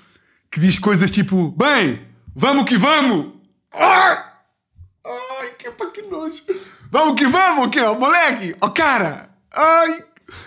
que 0.50 0.60
diz 0.60 0.78
coisas 0.78 1.10
tipo: 1.10 1.50
Bem, 1.50 2.00
vamos 2.34 2.64
que 2.64 2.76
vamos! 2.76 3.32
Ai, 3.72 4.24
ai 5.04 5.50
que 5.58 5.70
pá, 5.70 5.86
que 5.86 6.02
nojo! 6.02 6.42
Vamos 6.90 7.14
que 7.18 7.26
vamos, 7.26 7.70
que 7.70 7.78
é, 7.78 7.98
moleque! 7.98 8.54
Ó 8.60 8.66
oh, 8.66 8.70
cara! 8.70 9.30
Ai! 9.52 10.04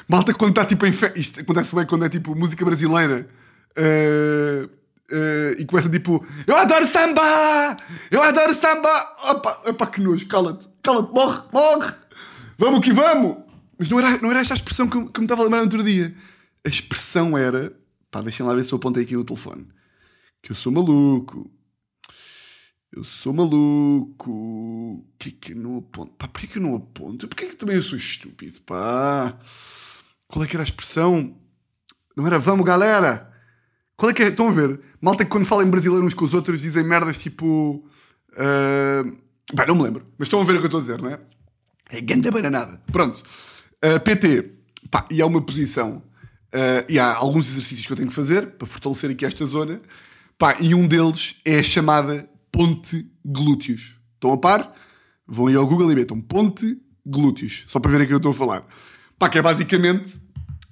Malta 0.07 0.33
quando 0.33 0.51
está 0.51 0.65
tipo 0.65 0.85
em 0.85 0.91
fe... 0.91 1.11
Isto 1.15 1.41
acontece 1.41 1.75
bem 1.75 1.85
quando 1.85 2.05
é 2.05 2.09
tipo 2.09 2.35
música 2.35 2.65
brasileira. 2.65 3.27
Uh, 3.77 4.65
uh, 4.65 5.59
e 5.59 5.65
começa 5.65 5.89
tipo: 5.89 6.25
Eu 6.47 6.55
adoro 6.55 6.87
samba! 6.87 7.77
Eu 8.09 8.23
adoro 8.23 8.53
samba! 8.53 8.89
Opa, 9.23 9.61
opa 9.67 9.87
que 9.87 10.01
nojo, 10.01 10.27
cala-te! 10.27 10.67
cala-te, 10.81 11.11
morre, 11.13 11.41
morre, 11.51 11.93
vamos 12.57 12.79
que 12.79 12.93
vamos. 12.93 13.37
Mas 13.77 13.89
não 13.89 13.99
era, 13.99 14.17
não 14.19 14.31
era 14.31 14.39
esta 14.39 14.53
a 14.53 14.57
expressão 14.57 14.87
que, 14.87 15.09
que 15.09 15.19
me 15.19 15.25
estava 15.25 15.41
a 15.41 15.43
lembrar 15.43 15.59
no 15.59 15.65
outro 15.65 15.83
dia. 15.83 16.15
A 16.65 16.69
expressão 16.69 17.37
era, 17.37 17.73
pá, 18.15 18.21
deixem 18.21 18.45
lá 18.45 18.55
ver 18.55 18.63
se 18.63 18.71
eu 18.71 18.77
apontei 18.77 19.03
aqui 19.03 19.13
no 19.13 19.25
telefone, 19.25 19.67
que 20.41 20.49
eu 20.49 20.55
sou 20.55 20.71
maluco. 20.71 21.51
Eu 22.89 23.03
sou 23.03 23.33
maluco. 23.33 25.05
que 25.19 25.31
que 25.31 25.51
eu 25.51 25.57
não 25.57 25.79
aponto? 25.79 26.13
Pá, 26.13 26.29
porquê 26.29 26.47
que 26.47 26.57
eu 26.57 26.61
não 26.61 26.75
aponto? 26.75 27.27
Porquê 27.27 27.47
que 27.47 27.57
também 27.57 27.75
eu 27.75 27.83
sou 27.83 27.97
estúpido, 27.97 28.61
pá? 28.61 29.37
Qual 30.29 30.45
é 30.45 30.47
que 30.47 30.55
era 30.55 30.63
a 30.63 30.63
expressão? 30.63 31.35
Não 32.15 32.25
era 32.25 32.39
vamos, 32.39 32.65
galera? 32.65 33.33
Qual 33.97 34.09
é 34.09 34.13
que 34.13 34.23
é? 34.23 34.27
Estão 34.29 34.47
a 34.47 34.51
ver? 34.51 34.79
Malta 35.01 35.25
que 35.25 35.31
quando 35.31 35.45
falam 35.45 35.67
em 35.67 35.69
brasileiro 35.69 36.05
uns 36.05 36.13
com 36.13 36.23
os 36.23 36.33
outros 36.33 36.61
dizem 36.61 36.85
merdas 36.85 37.17
tipo. 37.17 37.85
Uh... 38.31 39.11
Bem, 39.53 39.67
não 39.67 39.75
me 39.75 39.83
lembro. 39.83 40.07
Mas 40.17 40.27
estão 40.27 40.39
a 40.39 40.45
ver 40.45 40.55
o 40.55 40.59
que 40.59 40.63
eu 40.63 40.67
estou 40.67 40.77
a 40.77 40.81
dizer, 40.81 41.01
não 41.01 41.09
é? 41.09 41.19
É 41.89 41.99
ganda 41.99 42.31
bananada. 42.31 42.81
Pronto. 42.93 43.21
Uh, 43.83 43.99
PT. 43.99 44.53
Pá, 44.89 45.05
e 45.11 45.21
há 45.21 45.25
uma 45.25 45.41
posição. 45.41 46.01
Uh, 46.53 46.85
e 46.87 46.99
há 46.99 47.15
alguns 47.15 47.49
exercícios 47.49 47.85
que 47.85 47.91
eu 47.91 47.97
tenho 47.97 48.07
que 48.07 48.15
fazer 48.15 48.51
para 48.51 48.67
fortalecer 48.67 49.11
aqui 49.11 49.25
esta 49.25 49.45
zona. 49.45 49.81
Pá, 50.37 50.57
e 50.59 50.73
um 50.75 50.87
deles 50.87 51.35
é 51.43 51.59
a 51.59 51.63
chamada 51.63 52.29
ponte 52.51 53.09
glúteos. 53.23 53.95
Estão 54.13 54.31
a 54.31 54.37
par? 54.37 54.73
Vão 55.27 55.47
aí 55.47 55.55
ao 55.55 55.67
Google 55.67 55.91
e 55.91 55.95
metam 55.95 56.21
ponte 56.21 56.77
glúteos. 57.05 57.65
Só 57.67 57.79
para 57.79 57.91
verem 57.91 58.05
o 58.05 58.07
que 58.07 58.13
eu 58.13 58.17
estou 58.17 58.31
a 58.31 58.35
falar. 58.35 58.65
Pá, 59.17 59.29
que 59.29 59.37
é 59.37 59.41
basicamente. 59.41 60.19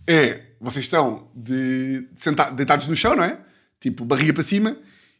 É. 0.07 0.53
Vocês 0.59 0.85
estão 0.85 1.27
de, 1.35 2.07
de 2.13 2.19
sentar, 2.19 2.53
deitados 2.53 2.87
no 2.87 2.95
chão, 2.95 3.15
não 3.15 3.23
é? 3.23 3.37
Tipo, 3.79 4.05
barriga 4.05 4.33
para 4.33 4.43
cima. 4.43 4.77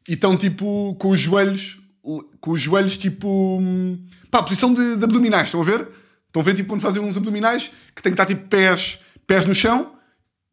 E 0.08 0.14
estão 0.14 0.38
tipo 0.38 0.96
com 1.00 1.10
os 1.10 1.20
joelhos. 1.20 1.80
Com 2.40 2.52
os 2.52 2.62
joelhos 2.62 2.98
tipo. 2.98 3.62
Pá, 4.32 4.42
posição 4.44 4.74
de, 4.74 4.98
de 4.98 5.04
abdominais. 5.04 5.46
Estão 5.46 5.62
a 5.62 5.64
ver? 5.66 5.88
Estão 6.28 6.42
a 6.42 6.46
ver 6.46 6.54
tipo 6.56 6.70
quando 6.70 6.82
fazem 6.82 7.02
uns 7.02 7.18
abdominais 7.18 7.72
que 7.96 8.02
tem 8.02 8.12
que 8.12 8.22
estar 8.22 8.26
tipo 8.26 8.48
pés, 8.48 9.00
pés 9.28 9.46
no 9.46 9.54
chão. 9.54 9.93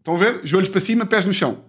Estão 0.01 0.17
a 0.17 0.19
ver? 0.19 0.41
Joelhos 0.45 0.69
para 0.69 0.81
cima, 0.81 1.07
pés 1.07 1.25
no 1.25 1.33
chão. 1.33 1.65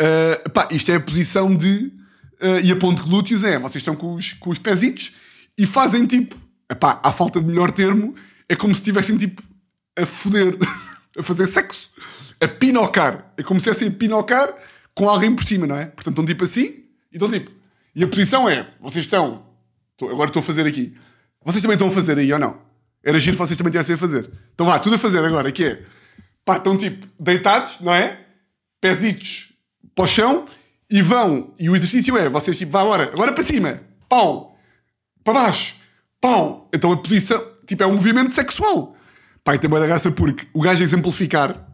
Uh, 0.00 0.48
pá, 0.50 0.68
isto 0.70 0.90
é 0.92 0.96
a 0.96 1.00
posição 1.00 1.54
de. 1.54 1.92
Uh, 2.40 2.60
e 2.62 2.72
a 2.72 2.76
ponte 2.76 3.02
glúteos 3.02 3.44
é, 3.44 3.58
vocês 3.58 3.76
estão 3.76 3.94
com 3.94 4.14
os, 4.14 4.32
com 4.34 4.48
os 4.50 4.58
pezitos 4.58 5.12
e 5.58 5.66
fazem 5.66 6.06
tipo. 6.06 6.36
Epá, 6.70 7.00
à 7.02 7.12
falta 7.12 7.40
de 7.40 7.46
melhor 7.46 7.72
termo, 7.72 8.14
é 8.48 8.54
como 8.54 8.74
se 8.74 8.80
estivessem 8.80 9.16
tipo 9.16 9.42
a 9.98 10.06
foder, 10.06 10.56
a 11.18 11.22
fazer 11.22 11.46
sexo, 11.46 11.90
a 12.40 12.46
pinocar. 12.46 13.32
É 13.36 13.42
como 13.42 13.60
se 13.60 13.68
estivessem 13.68 13.88
a 13.88 13.98
pinocar 13.98 14.54
com 14.94 15.08
alguém 15.08 15.34
por 15.34 15.44
cima, 15.44 15.66
não 15.66 15.76
é? 15.76 15.86
Portanto, 15.86 16.12
estão 16.12 16.26
tipo 16.26 16.44
assim 16.44 16.84
e 17.10 17.16
estão 17.16 17.30
tipo. 17.30 17.50
E 17.94 18.04
a 18.04 18.06
posição 18.06 18.48
é, 18.48 18.70
vocês 18.80 19.04
estão. 19.04 19.44
agora 20.02 20.28
estou 20.28 20.40
a 20.40 20.44
fazer 20.44 20.66
aqui. 20.66 20.94
Vocês 21.44 21.62
também 21.62 21.74
estão 21.74 21.88
a 21.88 21.90
fazer 21.90 22.18
aí 22.18 22.32
ou 22.32 22.38
não? 22.38 22.60
Era 23.02 23.18
giro 23.18 23.34
se 23.34 23.38
vocês 23.38 23.56
também 23.56 23.70
tivessem 23.70 23.94
a 23.94 23.98
fazer. 23.98 24.30
Então 24.54 24.66
vá, 24.66 24.78
tudo 24.78 24.96
a 24.96 24.98
fazer 24.98 25.24
agora, 25.24 25.50
que 25.50 25.64
é. 25.64 25.82
Pá, 26.44 26.56
estão 26.56 26.76
tipo 26.76 27.06
deitados, 27.18 27.80
não 27.80 27.94
é? 27.94 28.26
Pezitos 28.80 29.52
para 29.94 30.04
o 30.04 30.08
chão 30.08 30.44
e 30.90 31.02
vão. 31.02 31.54
E 31.58 31.70
o 31.70 31.76
exercício 31.76 32.16
é: 32.16 32.28
vocês 32.28 32.56
tipo, 32.56 32.72
vá 32.72 32.80
agora, 32.82 33.04
agora 33.04 33.32
para 33.32 33.44
cima, 33.44 33.80
pau, 34.08 34.58
para 35.22 35.34
baixo, 35.34 35.76
pau. 36.20 36.68
Então 36.74 36.92
a 36.92 36.96
posição, 36.96 37.42
tipo, 37.66 37.82
é 37.82 37.86
um 37.86 37.94
movimento 37.94 38.32
sexual. 38.32 38.96
Pai, 39.44 39.58
tem 39.58 39.70
boa 39.70 39.86
graça 39.86 40.10
porque 40.10 40.46
o 40.52 40.60
gajo 40.60 40.80
a 40.80 40.84
exemplificar 40.84 41.66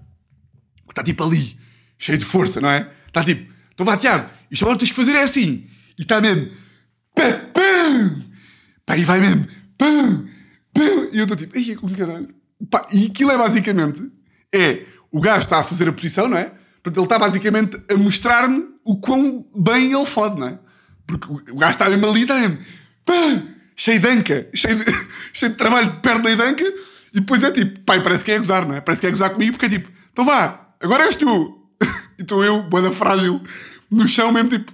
está 0.88 1.02
tipo 1.02 1.24
ali, 1.24 1.59
cheio 1.98 2.18
de 2.18 2.24
força, 2.24 2.61
não 2.61 2.70
é? 2.70 2.90
Está 3.07 3.24
tipo, 3.24 3.52
então 3.72 3.85
vá, 3.85 3.96
Tiago, 3.96 4.31
isto 4.50 4.64
agora 4.64 4.79
tens 4.79 4.90
que 4.90 4.96
fazer 4.96 5.16
é 5.16 5.22
assim. 5.22 5.66
E 5.98 6.02
está 6.02 6.20
mesmo, 6.20 6.50
pá, 7.14 7.33
pá, 7.52 7.61
pá, 8.85 8.96
e 8.96 9.05
vai 9.05 9.20
mesmo, 9.20 9.46
pá, 9.76 9.87
pá. 10.72 10.81
E 11.12 11.18
eu 11.18 11.24
estou 11.24 11.37
tipo, 11.37 11.57
ai, 11.57 11.74
como 11.74 11.96
caralho. 11.96 12.35
Pá, 12.70 12.87
e 12.92 13.07
aquilo 13.07 13.31
é 13.31 13.38
basicamente, 13.38 14.11
é, 14.54 14.87
o 15.11 15.20
gajo 15.20 15.44
está 15.44 15.59
a 15.59 15.64
fazer 15.64 15.88
a 15.88 15.92
posição, 15.92 16.28
não 16.28 16.38
é? 16.38 16.52
Portanto, 16.82 16.98
ele 16.98 17.06
está 17.06 17.18
basicamente 17.18 17.80
a 17.90 17.96
mostrar-me 17.96 18.66
o 18.85 18.96
quão 18.96 19.44
bem 19.54 19.92
ele 19.92 20.06
fode, 20.06 20.38
não 20.38 20.48
é? 20.48 20.59
Porque 21.06 21.52
o 21.52 21.56
gajo 21.56 21.72
está 21.72 21.88
mesmo 21.90 22.09
ali, 22.09 22.22
está 22.22 22.35
mesmo 22.35 22.59
pá, 23.04 23.42
cheio 23.76 24.00
de 24.00 24.09
anca, 24.09 24.48
cheio 24.54 24.76
de, 24.76 24.85
cheio 25.32 25.52
de 25.52 25.59
trabalho 25.59 25.90
de 25.90 26.00
perto 26.00 26.22
da 26.22 26.44
anca, 26.44 26.64
e 26.64 27.20
depois 27.20 27.42
é 27.42 27.50
tipo, 27.50 27.80
pai, 27.80 28.02
parece 28.02 28.24
que 28.24 28.32
é 28.32 28.38
gozar, 28.38 28.66
não 28.66 28.74
é? 28.74 28.80
Parece 28.80 29.00
que 29.00 29.06
é 29.06 29.11
gozar 29.11 29.30
comigo, 29.30 29.52
porque 29.52 29.66
é 29.66 29.78
tipo, 29.78 29.90
então 30.12 30.24
vá, 30.24 30.68
agora 30.80 31.04
és 31.04 31.14
tu. 31.14 31.62
E 32.18 32.22
estou 32.22 32.42
eu, 32.42 32.62
boa 32.62 32.90
frágil, 32.90 33.42
no 33.90 34.09
chão 34.09 34.32
mesmo, 34.32 34.48
tipo. 34.48 34.72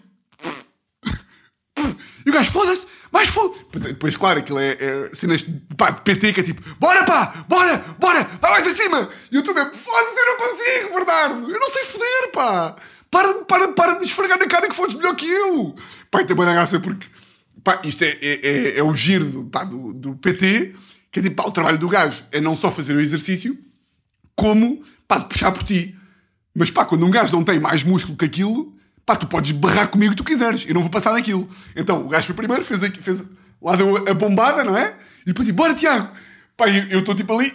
E 2.25 2.31
o 2.31 2.33
gajo, 2.33 2.53
foda-se, 2.53 2.87
mais 3.13 3.29
foda 3.29 3.59
depois, 3.59 3.85
depois, 3.85 4.17
claro, 4.17 4.39
aquilo 4.39 4.59
é, 4.59 4.71
é 4.73 5.11
cenas 5.13 5.43
de, 5.43 5.77
pá, 5.77 5.91
de 5.91 6.01
PT 6.01 6.33
que 6.33 6.41
é 6.41 6.43
tipo, 6.43 6.63
bora 6.81 7.05
pá, 7.05 7.45
bora, 7.47 7.77
bora, 7.99 8.25
vai 8.41 8.51
mais 8.51 8.67
acima. 8.67 9.09
E 9.31 9.37
eu 9.37 9.43
mesmo, 9.43 9.75
foda-se, 9.75 10.19
eu 10.19 10.27
não 10.27 10.37
consigo, 10.39 10.95
Bernardo, 10.95 11.51
eu 11.51 11.61
não 11.61 11.71
sei 11.71 11.85
foder, 11.85 12.33
pá. 12.33 12.77
Para, 13.11 13.35
para, 13.45 13.69
para 13.69 13.93
de 13.93 13.99
me 14.01 14.07
esfregar 14.07 14.39
na 14.39 14.47
cara 14.47 14.67
que 14.67 14.75
foste 14.75 14.97
melhor 14.97 15.15
que 15.15 15.29
eu. 15.31 15.75
Pá, 16.11 16.23
e 16.23 16.25
tem 16.25 16.35
boa 16.35 16.51
graça 16.51 16.81
porque, 16.81 17.07
pá, 17.63 17.83
isto 17.85 18.03
é, 18.03 18.17
é, 18.23 18.41
é, 18.43 18.79
é 18.79 18.83
o 18.83 18.95
giro 18.95 19.45
pá, 19.53 19.65
do, 19.65 19.93
do 19.93 20.17
PT, 20.17 20.75
que 21.11 21.21
é 21.21 21.23
tipo, 21.23 21.37
pá, 21.37 21.47
o 21.47 21.53
trabalho 21.53 21.77
do 21.77 21.89
gajo 21.89 22.25
é 22.33 22.41
não 22.41 22.57
só 22.57 22.73
fazer 22.73 22.97
o 22.97 23.01
exercício, 23.01 23.59
como, 24.35 24.83
pá, 25.07 25.19
de 25.19 25.27
puxar 25.27 25.53
por 25.53 25.63
ti. 25.63 25.95
Mas, 26.55 26.71
pá, 26.71 26.87
quando 26.87 27.05
um 27.05 27.11
gajo 27.11 27.37
não 27.37 27.45
tem 27.45 27.61
mais 27.61 27.83
músculo 27.83 28.17
que 28.17 28.25
aquilo, 28.25 28.72
pá, 29.05 29.17
tu 29.17 29.27
podes 29.27 29.53
berrar 29.53 29.89
comigo 29.89 30.13
que 30.13 30.17
tu 30.17 30.25
quiseres, 30.25 30.65
eu 30.67 30.75
não 30.75 30.83
vou 30.83 30.91
passar 30.91 31.13
daquilo. 31.13 31.49
Então, 31.75 32.05
o 32.05 32.09
gajo 32.09 32.27
foi 32.27 32.35
primeiro, 32.35 32.65
fez, 32.65 32.83
aqui, 32.83 33.01
fez 33.03 33.25
lá 33.61 33.77
deu 33.77 33.97
a 34.09 34.15
bombada, 34.15 34.65
não 34.65 34.77
é? 34.77 34.95
E 35.23 35.27
depois 35.27 35.47
tipo, 35.47 35.59
bora 35.59 35.75
Tiago! 35.75 36.11
Pá, 36.57 36.69
eu 36.69 37.01
estou 37.01 37.15
tipo 37.15 37.33
ali, 37.35 37.53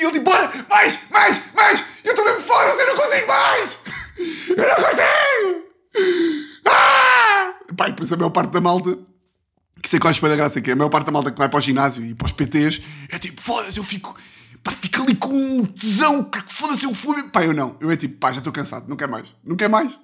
e 0.00 0.04
ele 0.04 0.12
tipo, 0.12 0.30
bora, 0.30 0.50
mais, 0.70 0.98
mais, 1.10 1.42
mais! 1.54 1.84
Eu 2.02 2.12
estou 2.12 2.24
mesmo 2.24 2.40
fora, 2.40 2.70
eu 2.70 2.86
não 2.86 2.96
consigo 2.96 3.26
mais! 3.26 3.76
Eu 4.50 4.56
não 4.56 4.74
consigo! 4.76 5.64
Ah! 6.66 7.54
Pá, 7.76 7.88
e 7.88 7.90
depois 7.90 8.12
a 8.12 8.16
maior 8.16 8.30
parte 8.30 8.50
da 8.50 8.60
malta, 8.60 8.98
que 9.82 9.88
sei 9.88 9.98
qual 9.98 10.12
é 10.12 10.32
a 10.32 10.36
graça 10.36 10.60
que 10.60 10.70
é, 10.70 10.72
a 10.72 10.76
maior 10.76 10.88
parte 10.88 11.06
da 11.06 11.12
malta 11.12 11.30
que 11.30 11.38
vai 11.38 11.48
para 11.48 11.58
o 11.58 11.60
ginásio 11.60 12.04
e 12.04 12.14
para 12.14 12.26
os 12.26 12.32
PTs, 12.32 12.80
é 13.10 13.18
tipo, 13.18 13.40
foda-se, 13.40 13.78
eu 13.78 13.84
fico, 13.84 14.14
pá, 14.62 14.72
fico 14.72 15.02
ali 15.02 15.14
com 15.14 15.32
um 15.32 15.64
tesão, 15.64 16.24
que 16.24 16.40
foda-se, 16.52 16.84
eu 16.84 16.94
fui. 16.94 17.22
Pá, 17.24 17.44
eu 17.44 17.52
não, 17.52 17.76
eu 17.80 17.90
é 17.90 17.96
tipo, 17.96 18.16
pá, 18.18 18.32
já 18.32 18.38
estou 18.38 18.52
cansado, 18.52 18.88
não 18.88 18.96
quero 18.96 19.10
mais, 19.10 19.34
não 19.44 19.56
quero 19.56 19.70
mais, 19.70 19.98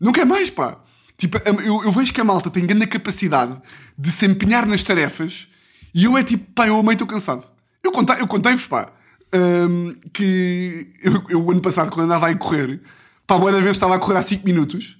não 0.00 0.12
quero 0.12 0.28
mais, 0.28 0.50
pá. 0.50 0.78
Tipo, 1.16 1.38
eu, 1.46 1.84
eu 1.84 1.92
vejo 1.92 2.12
que 2.12 2.20
a 2.20 2.24
malta 2.24 2.50
tem 2.50 2.66
grande 2.66 2.86
capacidade 2.86 3.56
de 3.96 4.10
se 4.10 4.26
empenhar 4.26 4.66
nas 4.66 4.82
tarefas 4.82 5.48
e 5.94 6.04
eu 6.04 6.16
é 6.16 6.22
tipo, 6.22 6.52
pá, 6.52 6.68
eu 6.68 6.82
meio 6.82 6.92
estou 6.92 7.06
cansado. 7.06 7.42
Eu 7.82 7.90
contei-vos, 7.90 8.20
eu 8.20 8.28
contei 8.28 8.56
pá, 8.68 8.86
um, 9.34 9.94
que 10.12 10.92
eu, 11.30 11.42
o 11.42 11.50
ano 11.50 11.62
passado, 11.62 11.90
quando 11.90 12.04
andava 12.04 12.28
a 12.28 12.36
correr, 12.36 12.80
pá, 13.26 13.38
boa 13.38 13.52
vez 13.52 13.76
estava 13.76 13.94
a 13.94 13.98
correr 13.98 14.18
há 14.18 14.22
5 14.22 14.44
minutos 14.44 14.98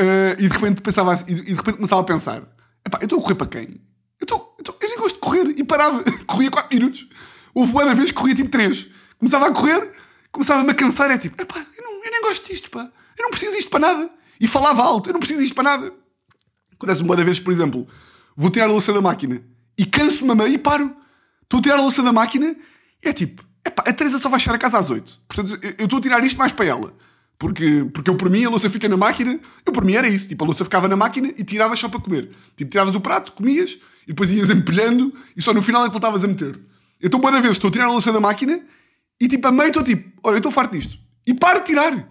uh, 0.00 0.32
e 0.38 0.48
de 0.48 0.54
repente 0.54 0.80
pensava 0.80 1.12
assim, 1.12 1.30
e 1.30 1.34
de 1.34 1.54
repente 1.54 1.74
começava 1.74 2.00
a 2.00 2.04
pensar: 2.04 2.40
pá, 2.90 2.98
eu 3.00 3.04
estou 3.04 3.18
a 3.18 3.22
correr 3.22 3.34
para 3.34 3.46
quem? 3.46 3.80
Eu, 4.18 4.24
estou, 4.24 4.54
eu, 4.58 4.62
estou, 4.62 4.76
eu 4.80 4.88
nem 4.88 4.98
gosto 4.98 5.14
de 5.16 5.20
correr 5.20 5.54
e 5.56 5.64
parava, 5.64 6.02
corria 6.26 6.50
4 6.50 6.78
minutos. 6.78 7.08
Houve 7.54 7.72
boa 7.72 7.94
vez 7.94 8.10
que 8.10 8.16
corria 8.16 8.34
tipo 8.34 8.50
3. 8.50 8.88
Começava 9.18 9.46
a 9.46 9.52
correr, 9.52 9.92
começava-me 10.32 10.70
a 10.70 10.74
cansar, 10.74 11.10
é 11.10 11.18
tipo, 11.18 11.44
pá, 11.46 11.64
eu, 11.76 11.84
não, 11.84 12.04
eu 12.04 12.10
nem 12.10 12.22
gosto 12.22 12.48
disto, 12.50 12.70
pá, 12.70 12.90
eu 13.18 13.22
não 13.22 13.30
preciso 13.30 13.56
disto 13.56 13.70
para 13.70 13.80
nada. 13.80 14.10
E 14.40 14.46
falava 14.46 14.82
alto, 14.82 15.10
eu 15.10 15.12
não 15.12 15.20
preciso 15.20 15.42
disto 15.42 15.54
para 15.54 15.64
nada. 15.64 15.92
Acontece-me 16.72 17.06
boa 17.06 17.24
vez, 17.24 17.38
por 17.38 17.52
exemplo, 17.52 17.86
vou 18.34 18.50
tirar 18.50 18.66
a 18.66 18.68
louça 18.68 18.92
da 18.92 19.02
máquina 19.02 19.42
e 19.76 19.84
canso-me 19.84 20.30
a 20.30 20.34
meio 20.34 20.54
e 20.54 20.58
paro. 20.58 20.94
Estou 21.42 21.60
a 21.60 21.62
tirar 21.62 21.76
a 21.76 21.82
louça 21.82 22.02
da 22.02 22.12
máquina 22.12 22.56
é 23.02 23.12
tipo, 23.12 23.42
epá, 23.64 23.82
a 23.86 23.92
Teresa 23.92 24.18
só 24.18 24.28
vai 24.28 24.40
chegar 24.40 24.54
a 24.54 24.58
casa 24.58 24.78
às 24.78 24.90
8. 24.90 25.20
Portanto, 25.28 25.58
eu 25.78 25.84
estou 25.84 25.98
a 25.98 26.02
tirar 26.02 26.24
isto 26.24 26.38
mais 26.38 26.52
para 26.52 26.66
ela. 26.66 26.94
Porque, 27.38 27.86
porque 27.94 28.10
eu, 28.10 28.16
por 28.16 28.28
mim, 28.28 28.44
a 28.44 28.50
louça 28.50 28.68
fica 28.68 28.86
na 28.86 28.98
máquina. 28.98 29.40
Eu, 29.64 29.72
por 29.72 29.82
mim, 29.82 29.94
era 29.94 30.06
isso. 30.06 30.28
Tipo, 30.28 30.44
a 30.44 30.46
louça 30.46 30.62
ficava 30.62 30.86
na 30.86 30.96
máquina 30.96 31.32
e 31.36 31.42
tiravas 31.42 31.80
só 31.80 31.88
para 31.88 31.98
comer. 31.98 32.30
Tipo, 32.54 32.70
tiravas 32.70 32.94
o 32.94 33.00
prato, 33.00 33.32
comias 33.32 33.78
e 34.04 34.08
depois 34.08 34.30
ias 34.30 34.48
empilhando 34.50 35.12
e 35.34 35.40
só 35.40 35.54
no 35.54 35.62
final 35.62 35.82
é 35.82 35.86
que 35.86 35.92
voltavas 35.92 36.22
a 36.22 36.28
meter. 36.28 36.60
Eu 37.00 37.06
estou 37.06 37.20
boa 37.20 37.40
vez, 37.40 37.52
estou 37.52 37.68
a 37.68 37.70
tirar 37.72 37.84
a 37.86 37.90
louça 37.90 38.12
da 38.12 38.20
máquina 38.20 38.60
e 39.20 39.28
tipo, 39.28 39.46
a 39.46 39.52
meio 39.52 39.68
estou 39.68 39.82
tipo, 39.82 40.10
olha, 40.22 40.34
eu 40.34 40.38
estou 40.38 40.52
farto 40.52 40.78
disto. 40.78 40.98
E 41.26 41.34
paro 41.34 41.60
de 41.60 41.66
tirar. 41.66 42.08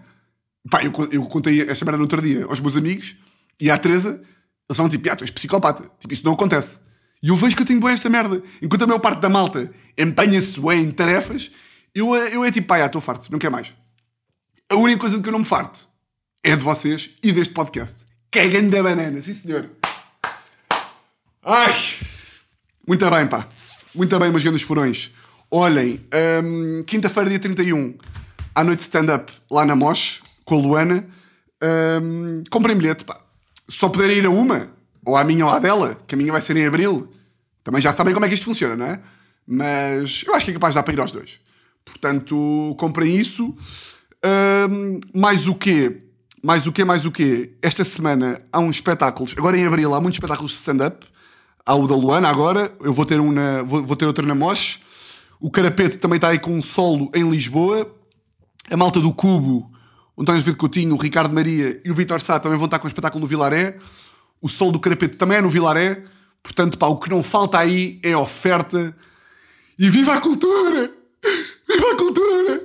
Pá, 0.68 0.84
eu, 0.84 0.92
eu 1.10 1.22
contei 1.26 1.62
esta 1.62 1.84
merda 1.84 1.96
no 1.96 2.04
outro 2.04 2.20
dia 2.20 2.44
aos 2.46 2.60
meus 2.60 2.76
amigos 2.76 3.16
e 3.60 3.70
à 3.70 3.78
Teresa, 3.78 4.10
eles 4.10 4.24
estavam 4.70 4.88
tipo, 4.88 5.10
ah, 5.10 5.16
tu 5.16 5.24
és 5.24 5.30
psicopata. 5.30 5.90
Tipo, 5.98 6.14
isso 6.14 6.24
não 6.24 6.32
acontece. 6.32 6.80
E 7.22 7.28
eu 7.28 7.36
vejo 7.36 7.54
que 7.54 7.62
eu 7.62 7.66
tenho 7.66 7.80
boa 7.80 7.92
esta 7.92 8.08
merda. 8.08 8.42
Enquanto 8.62 8.82
a 8.82 8.86
maior 8.86 9.00
parte 9.00 9.20
da 9.20 9.28
malta 9.28 9.70
empenha-se 9.96 10.58
em 10.60 10.90
tarefas, 10.90 11.50
eu, 11.94 12.14
eu 12.14 12.44
é 12.44 12.50
tipo, 12.50 12.66
pá, 12.66 12.84
estou 12.84 13.00
farto, 13.00 13.30
não 13.30 13.38
quero 13.38 13.52
mais. 13.52 13.72
A 14.68 14.76
única 14.76 15.00
coisa 15.00 15.16
de 15.16 15.22
que 15.22 15.28
eu 15.28 15.32
não 15.32 15.40
me 15.40 15.44
farto 15.44 15.88
é 16.42 16.56
de 16.56 16.62
vocês 16.62 17.10
e 17.22 17.32
deste 17.32 17.52
podcast. 17.52 18.06
Cagando 18.30 18.70
da 18.70 18.82
banana, 18.82 19.20
sim 19.20 19.34
senhor. 19.34 19.68
Ai! 21.42 21.74
Muito 22.86 23.10
bem, 23.10 23.26
pá. 23.26 23.46
Muito 23.94 24.16
bem, 24.18 24.30
meus 24.30 24.44
grandes 24.44 24.62
furões. 24.62 25.10
Olhem, 25.50 26.00
hum, 26.44 26.84
quinta-feira, 26.86 27.28
dia 27.28 27.40
31, 27.40 27.94
à 28.54 28.62
noite 28.62 28.80
stand-up 28.80 29.32
lá 29.50 29.64
na 29.64 29.74
Mosh 29.74 30.20
com 30.44 30.54
a 30.54 30.58
Luana, 30.58 31.06
um, 32.02 32.44
comprem 32.50 32.76
bilhete, 32.76 33.04
pá. 33.04 33.20
Só 33.68 33.88
puder 33.88 34.10
ir 34.10 34.26
a 34.26 34.30
uma, 34.30 34.68
ou 35.04 35.16
à 35.16 35.24
minha 35.24 35.44
ou 35.44 35.50
à 35.50 35.58
dela, 35.58 35.96
que 36.06 36.14
a 36.14 36.18
minha 36.18 36.30
vai 36.30 36.40
ser 36.40 36.56
em 36.56 36.66
abril, 36.66 37.08
também 37.64 37.82
já 37.82 37.92
sabem 37.92 38.14
como 38.14 38.24
é 38.24 38.28
que 38.28 38.34
isto 38.34 38.44
funciona, 38.44 38.76
não 38.76 38.86
é? 38.86 39.00
Mas 39.46 40.22
eu 40.24 40.34
acho 40.34 40.44
que 40.44 40.52
é 40.52 40.54
capaz 40.54 40.72
de 40.72 40.76
dar 40.76 40.82
para 40.84 40.94
ir 40.94 41.00
aos 41.00 41.10
dois. 41.10 41.40
Portanto, 41.84 42.76
comprem 42.78 43.16
isso. 43.16 43.56
Um, 44.70 45.00
mais 45.12 45.48
o 45.48 45.54
quê? 45.54 46.02
Mais 46.42 46.66
o 46.66 46.72
quê? 46.72 46.84
Mais 46.84 47.04
o 47.04 47.10
quê? 47.10 47.54
Esta 47.60 47.84
semana 47.84 48.40
há 48.52 48.60
uns 48.60 48.76
espetáculos. 48.76 49.34
Agora 49.36 49.58
em 49.58 49.66
abril 49.66 49.92
há 49.94 50.00
muitos 50.00 50.16
espetáculos 50.16 50.52
de 50.52 50.58
stand-up. 50.58 51.06
Há 51.70 51.74
o 51.76 51.86
da 51.86 51.94
Luana 51.94 52.28
agora. 52.28 52.74
Eu 52.80 52.92
vou 52.92 53.06
ter, 53.06 53.20
um 53.20 53.30
na, 53.30 53.62
vou, 53.62 53.84
vou 53.84 53.94
ter 53.94 54.04
outro 54.04 54.26
na 54.26 54.34
Mosh. 54.34 54.80
O 55.38 55.48
Carapeto 55.48 55.98
também 55.98 56.16
está 56.16 56.30
aí 56.30 56.38
com 56.40 56.52
um 56.52 56.60
solo 56.60 57.08
em 57.14 57.30
Lisboa. 57.30 57.88
A 58.68 58.76
malta 58.76 58.98
do 58.98 59.12
Cubo 59.12 59.70
o 60.16 60.22
António 60.22 60.42
David 60.42 60.58
Coutinho, 60.58 60.94
o 60.96 60.98
Ricardo 60.98 61.32
Maria 61.32 61.80
e 61.84 61.90
o 61.90 61.94
Vitor 61.94 62.20
Sá 62.20 62.40
também 62.40 62.58
vão 62.58 62.66
estar 62.66 62.80
com 62.80 62.86
o 62.86 62.88
espetáculo 62.88 63.20
no 63.20 63.26
Vilaré. 63.26 63.78
O 64.42 64.48
Sol 64.48 64.72
do 64.72 64.80
Carapeto 64.80 65.16
também 65.16 65.38
é 65.38 65.40
no 65.40 65.48
Vilaré. 65.48 66.02
Portanto, 66.42 66.76
pá, 66.76 66.88
o 66.88 66.96
que 66.98 67.08
não 67.08 67.22
falta 67.22 67.56
aí 67.56 68.00
é 68.02 68.16
oferta. 68.16 68.94
E 69.78 69.88
viva 69.88 70.14
a 70.14 70.20
cultura! 70.20 70.92
Viva 71.68 71.92
a 71.92 71.96
cultura! 71.96 72.62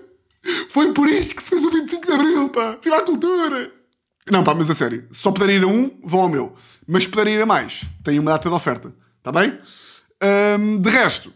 Foi 0.69 0.91
por 0.93 1.07
isto 1.07 1.35
que 1.35 1.43
se 1.43 1.51
fez 1.51 1.63
o 1.63 1.69
25 1.69 2.07
de 2.07 2.11
Abril, 2.11 2.49
pá! 2.49 2.77
Viva 2.83 2.97
a 2.97 3.03
cultura! 3.03 3.71
Não, 4.31 4.43
pá, 4.43 4.55
mas 4.55 4.67
a 4.69 4.73
sério, 4.73 5.07
só 5.11 5.31
puderem 5.31 5.57
ir 5.57 5.63
a 5.63 5.67
um, 5.67 5.91
vão 6.03 6.21
ao 6.21 6.29
meu. 6.29 6.55
Mas 6.87 7.07
puderem 7.07 7.35
ir 7.35 7.41
a 7.41 7.45
mais, 7.45 7.85
tem 8.03 8.19
uma 8.19 8.31
data 8.31 8.47
de 8.49 8.55
oferta. 8.55 8.93
Está 9.17 9.31
bem? 9.31 9.59
De 10.81 10.89
resto, 10.89 11.33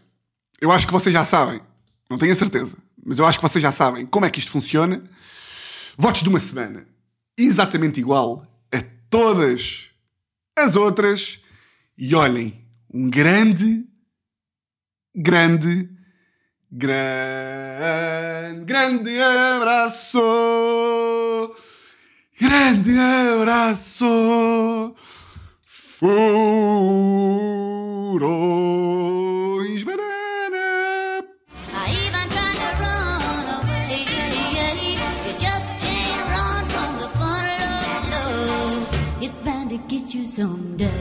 eu 0.60 0.70
acho 0.70 0.86
que 0.86 0.92
vocês 0.92 1.12
já 1.12 1.24
sabem, 1.24 1.60
não 2.08 2.18
tenho 2.18 2.32
a 2.32 2.36
certeza, 2.36 2.76
mas 3.04 3.18
eu 3.18 3.26
acho 3.26 3.38
que 3.38 3.42
vocês 3.42 3.62
já 3.62 3.72
sabem 3.72 4.06
como 4.06 4.26
é 4.26 4.30
que 4.30 4.38
isto 4.38 4.50
funciona. 4.50 5.02
Votos 5.96 6.22
de 6.22 6.28
uma 6.28 6.40
semana, 6.40 6.86
exatamente 7.38 8.00
igual 8.00 8.46
a 8.72 8.82
todas 9.08 9.90
as 10.58 10.76
outras. 10.76 11.40
E 11.98 12.14
olhem, 12.14 12.64
um 12.92 13.10
grande, 13.10 13.84
grande, 15.14 15.90
grande, 16.70 16.94
grande 18.64 19.20
abraço. 19.20 20.20
Grande 22.40 22.98
abraço. 23.36 24.94
Furões 26.00 26.14
banana. 29.84 30.66
I 31.74 31.92
even 32.06 32.26
to 32.62 32.68
run 32.80 33.48
away. 33.60 34.08
You 35.26 35.32
just 35.46 35.68
can't 35.84 36.22
run 36.34 36.64
from 36.74 36.92
the 37.02 37.08
of 37.76 37.90
love. 38.14 38.82
It's 39.20 39.36
bound 39.44 39.68
to 39.70 39.78
get 39.92 40.14
you 40.14 40.24
someday. 40.26 40.99